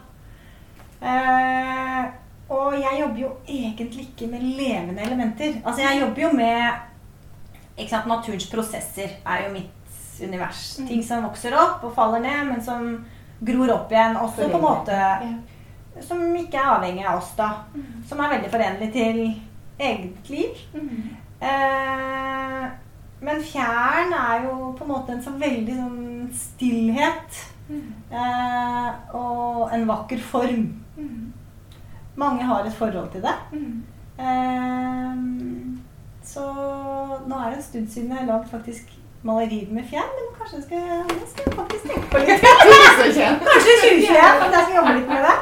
Eh, 1.03 2.11
og 2.53 2.75
jeg 2.77 3.01
jobber 3.01 3.21
jo 3.23 3.31
egentlig 3.49 4.09
ikke 4.11 4.29
med 4.31 4.43
levende 4.59 5.03
elementer. 5.07 5.55
Altså, 5.65 5.83
jeg 5.83 6.01
jobber 6.03 6.23
jo 6.23 6.33
med 6.37 7.79
ikke 7.79 7.91
sant, 7.91 8.07
Naturens 8.11 8.47
prosesser 8.53 9.15
er 9.25 9.47
jo 9.47 9.53
mitt 9.55 10.23
univers. 10.23 10.77
Mm. 10.79 10.89
Ting 10.91 11.03
som 11.07 11.25
vokser 11.25 11.57
opp 11.57 11.85
og 11.89 11.95
faller 11.97 12.21
ned, 12.23 12.45
men 12.51 12.61
som 12.65 12.91
gror 13.43 13.73
opp 13.75 13.93
igjen. 13.95 14.19
Også 14.21 14.49
på 14.53 14.59
en 14.61 14.67
måte 14.67 14.93
Ja. 14.99 15.19
som 16.01 16.21
ikke 16.37 16.61
er 16.61 16.75
avhengig 16.77 17.07
av 17.07 17.19
oss, 17.19 17.33
da. 17.37 17.49
Mm. 17.75 18.05
Som 18.09 18.21
er 18.21 18.35
veldig 18.37 18.51
forenlig 18.53 18.93
til 18.93 19.23
eget 19.81 20.31
liv. 20.31 20.63
Mm. 20.75 21.17
Eh, 21.43 22.69
men 23.23 23.43
fjern 23.43 24.13
er 24.13 24.45
jo 24.45 24.73
på 24.79 24.85
en 24.85 24.93
måte 24.93 25.13
en 25.17 25.23
så 25.25 25.31
veldig 25.39 25.75
sånn 25.77 26.31
stillhet. 26.35 27.43
Mm. 27.69 27.93
Eh, 28.13 28.93
og 29.17 29.73
en 29.73 29.87
vakker 29.89 30.21
form. 30.21 30.69
Mange 32.17 32.45
har 32.45 32.65
et 32.65 32.75
forhold 32.77 33.11
til 33.13 33.23
det. 33.23 33.35
Mm. 33.53 33.83
Eh, 34.19 35.15
så 36.25 36.43
nå 37.27 37.39
er 37.39 37.51
det 37.51 37.57
en 37.57 37.63
stund 37.63 37.89
siden 37.89 38.11
jeg 38.11 38.19
har 38.19 38.29
lagd 38.29 38.51
faktisk 38.51 38.93
malerier 39.23 39.71
med 39.71 39.85
fjær, 39.91 40.07
men 40.17 40.31
kanskje 40.39 40.57
jeg 40.57 40.65
skal, 40.65 40.79
jeg 41.21 41.29
skal 41.33 41.57
faktisk 41.59 41.85
tenke 41.91 42.07
på 42.11 42.23
litt. 42.23 42.47
Kanskje 43.49 43.75
2021, 43.83 44.17
at 44.47 44.57
jeg 44.57 44.65
skal 44.65 44.77
jobbe 44.77 44.95
litt 44.99 45.11
med 45.11 45.27
det. 45.29 45.37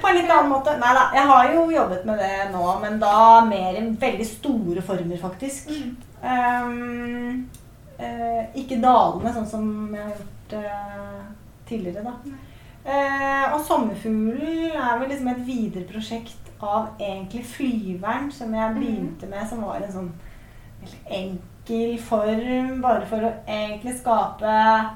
På 0.00 0.10
en 0.10 0.18
litt 0.18 0.30
annen 0.30 0.52
måte. 0.52 0.76
Nei 0.80 0.94
da, 0.96 1.04
jeg 1.16 1.28
har 1.30 1.50
jo 1.52 1.66
jobbet 1.72 2.06
med 2.08 2.24
det 2.24 2.48
nå, 2.52 2.64
men 2.82 2.96
da 3.02 3.18
mer 3.48 3.76
i 3.80 3.84
veldig 4.00 4.26
store 4.28 4.84
former, 4.84 5.20
faktisk. 5.20 5.70
Mm. 5.72 5.92
Ehm, 6.24 7.44
eh, 7.98 8.42
ikke 8.60 8.80
dalende, 8.82 9.32
sånn 9.36 9.48
som 9.48 9.68
jeg 9.92 10.02
har 10.02 10.16
gjort 10.16 10.56
eh, 10.60 11.22
tidligere, 11.68 12.04
da. 12.04 12.16
Eh, 12.84 13.54
og 13.54 13.60
sommerfuglen 13.64 14.74
er 14.76 14.98
vel 15.00 15.08
liksom 15.08 15.28
et 15.32 15.46
videreprosjekt 15.46 16.50
av 16.60 16.90
egentlig 17.00 17.44
flyveren, 17.48 18.30
som 18.32 18.52
jeg 18.54 18.70
Mhm. 18.74 18.80
begynte 18.80 19.26
med, 19.30 19.48
som 19.48 19.62
var 19.62 19.76
en 19.76 19.92
sånn 19.92 20.12
veldig 20.82 21.00
enkel 21.10 21.98
form, 21.98 22.80
bare 22.82 23.06
for 23.06 23.16
å 23.16 23.32
egentlig 23.48 23.98
skape 24.00 24.90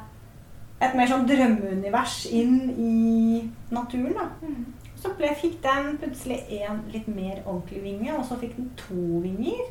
et 0.81 0.94
mer 0.94 1.07
sånn 1.07 1.27
drømmeunivers 1.27 2.27
inn 2.31 2.70
i 2.79 3.51
naturen, 3.70 4.14
da. 4.14 4.29
Mm. 4.46 4.64
Så 4.96 5.16
ble, 5.16 5.29
fikk 5.35 5.61
den 5.62 5.96
plutselig 5.98 6.44
en 6.68 6.85
litt 6.92 7.09
mer 7.09 7.42
ordentlig 7.46 7.83
vinge, 7.83 8.12
og 8.18 8.24
så 8.24 8.37
fikk 8.38 8.57
den 8.57 8.70
to 8.77 9.20
vinger. 9.22 9.64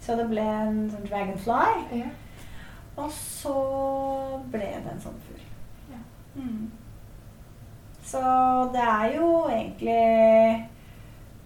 Så 0.00 0.16
det 0.16 0.28
ble 0.28 0.40
en 0.40 0.90
sånn 0.90 1.06
dragonfly. 1.08 1.98
Ja. 1.98 2.10
Og 2.98 3.10
så 3.10 3.54
ble 4.50 4.60
det 4.60 4.92
en 4.92 5.00
sånn 5.00 5.20
fugl. 5.26 5.40
Ja. 5.90 5.98
Mm. 6.42 6.70
Så 8.14 8.70
det 8.72 8.82
er 8.82 9.16
jo 9.16 9.28
egentlig 9.50 10.68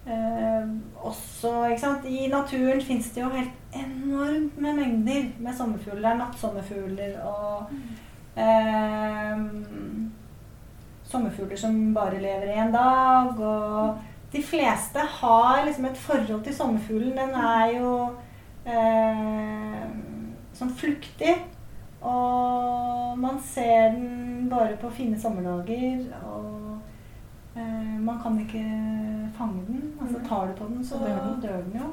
eh, 0.05 0.67
også 1.01 1.53
ikke 1.71 1.81
sant? 1.81 2.05
I 2.05 2.27
naturen 2.29 2.81
fins 2.85 3.09
det 3.15 3.23
jo 3.23 3.31
helt 3.33 3.55
enormt 3.73 4.61
med 4.61 4.77
mengder 4.77 5.31
med 5.39 5.57
sommerfugler. 5.57 6.03
Det 6.03 6.11
er 6.11 6.19
nattsommerfugler 6.19 7.15
og 7.25 7.73
eh, 8.37 9.41
sommerfugler 11.09 11.57
som 11.57 11.81
bare 11.93 12.21
lever 12.21 12.51
i 12.53 12.61
en 12.61 12.73
dag. 12.75 13.39
Og 13.39 13.97
de 14.33 14.43
fleste 14.45 15.09
har 15.19 15.65
liksom 15.65 15.89
et 15.89 15.97
forhold 15.97 16.43
til 16.43 16.55
sommerfuglen. 16.55 17.17
Den 17.17 17.33
er 17.33 17.77
jo 17.79 17.93
eh, 18.69 19.87
sånn 20.53 20.77
fluktig. 20.77 21.33
Og 21.99 23.17
man 23.19 23.41
ser 23.43 23.89
den 23.97 24.45
bare 24.51 24.77
på 24.79 24.93
fine 24.93 25.19
sommerdager. 25.19 26.05
Man 28.09 28.19
kan 28.23 28.39
ikke 28.41 28.63
fange 29.37 29.65
den. 29.67 29.83
Altså 30.01 30.21
tar 30.29 30.47
du 30.49 30.53
på 30.59 30.67
den, 30.69 30.85
så 30.85 30.99
dør 31.43 31.61
den. 31.63 31.75
jo. 31.79 31.89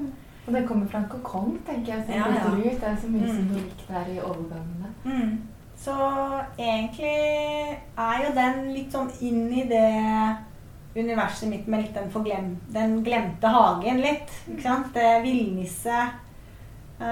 Og 0.47 0.53
det 0.55 0.63
kommer 0.69 0.87
fra 0.87 0.99
en 1.03 1.09
kokong, 1.11 1.57
tenker 1.67 1.93
jeg. 1.95 2.05
Som 2.07 2.15
Ja, 2.15 2.27
ja. 2.35 2.51
ut. 2.57 2.81
Det 2.81 2.89
er 2.91 2.97
så 2.97 3.09
mye 3.11 3.27
Mm. 3.29 3.37
symbolikk 3.37 3.87
der 3.89 4.11
i 4.15 4.19
overgangene. 4.21 4.91
Mm. 5.05 5.39
Så 5.77 5.93
egentlig 6.59 7.17
er 7.99 8.21
jo 8.27 8.35
den 8.35 8.61
litt 8.75 8.93
sånn 8.93 9.11
inn 9.21 9.53
i 9.53 9.65
det 9.69 10.37
universet 10.97 11.49
mitt 11.51 11.67
med 11.69 11.83
litt 11.83 11.95
den, 11.95 12.11
forglem, 12.11 12.57
den 12.73 13.03
glemte 13.05 13.49
hagen 13.53 14.01
litt. 14.01 14.31
Ikke 14.49 14.63
sant? 14.63 14.95
Det 14.95 15.23
villnisset 15.25 16.23
Uh, 17.01 17.05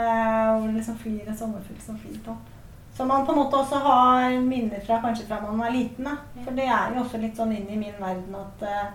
hvor 0.56 0.66
det 0.66 0.74
liksom 0.78 0.96
flyr 0.96 1.26
en 1.28 1.36
sommerfugl 1.36 1.80
som 1.80 1.98
flyr 2.00 2.16
på. 2.24 2.32
Som 2.94 3.08
man 3.08 3.24
på 3.26 3.32
en 3.32 3.38
måte 3.38 3.56
også 3.58 3.76
har 3.82 4.36
minner 4.40 4.80
fra 4.86 5.00
kanskje 5.02 5.26
fra 5.26 5.40
man 5.42 5.58
var 5.58 5.70
liten. 5.74 6.04
Da. 6.04 6.16
For 6.44 6.54
det 6.54 6.68
er 6.70 6.92
jo 6.94 7.00
også 7.02 7.18
litt 7.18 7.36
sånn 7.36 7.52
inn 7.56 7.66
i 7.68 7.76
min 7.80 7.96
verden 8.00 8.36
at 8.38 8.62
uh, 8.62 8.92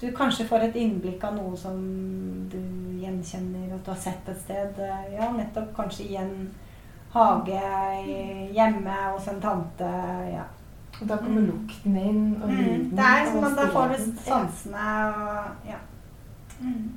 du 0.00 0.10
kanskje 0.12 0.44
får 0.50 0.66
et 0.66 0.76
innblikk 0.76 1.24
av 1.24 1.34
noe 1.38 1.56
som 1.56 1.78
du 2.52 2.58
gjenkjenner, 3.00 3.70
at 3.74 3.84
du 3.86 3.90
har 3.90 4.02
sett 4.02 4.28
et 4.28 4.42
sted. 4.44 4.76
Uh, 4.76 5.14
Ja, 5.14 5.30
nettopp 5.32 5.72
kanskje 5.78 6.10
i 6.10 6.16
en 6.20 6.34
hage 7.14 7.62
hjemme 8.52 8.96
hos 9.14 9.28
en 9.32 9.40
tante. 9.40 9.88
Ja. 10.34 10.44
Og 11.00 11.08
da 11.08 11.16
kommer 11.16 11.40
Mm. 11.40 11.46
lukten 11.50 11.96
inn, 11.96 12.42
og 12.42 12.48
lyden. 12.50 12.84
Mm. 12.84 12.90
Det 12.96 13.04
er 13.04 13.26
som 13.32 13.44
at 13.44 13.56
da 13.56 13.66
får 13.72 13.88
du 13.88 14.12
sansene 14.24 14.84
og 15.16 15.68
ja. 15.68 15.80
Mm. 16.60 16.92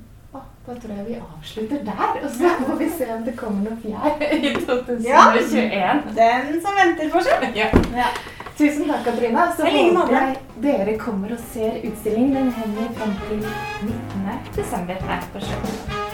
Da 0.70 0.76
tror 0.78 0.92
jeg 0.96 1.04
vi 1.08 1.14
avslutter 1.18 1.80
der, 1.84 2.10
og 2.22 2.30
så 2.30 2.50
får 2.66 2.76
vi 2.78 2.86
se 2.94 3.06
om 3.10 3.22
det 3.26 3.32
kommer 3.38 3.64
noe 3.64 3.78
fjær 3.82 4.20
i 4.36 4.52
2021. 4.54 5.00
Ja, 5.02 5.88
Den 6.18 6.60
som 6.62 6.76
venter 6.78 7.10
får 7.10 7.24
se. 7.26 7.38
Ja. 7.58 7.66
Ja. 7.96 8.06
Tusen 8.54 8.86
takk, 8.86 9.02
Katrina. 9.08 9.48
Så 9.56 9.66
håper 9.66 10.14
jeg 10.14 10.36
dere 10.62 10.94
kommer 11.00 11.34
og 11.34 11.42
ser 11.50 11.80
utstillingen. 11.90 12.36
Den 12.38 12.52
henger 12.60 12.94
fram 13.00 13.16
til 13.26 13.42
19. 13.42 14.38
desember 14.60 15.02
her 15.10 15.26
på 15.34 15.42
Sjøen. 15.48 16.09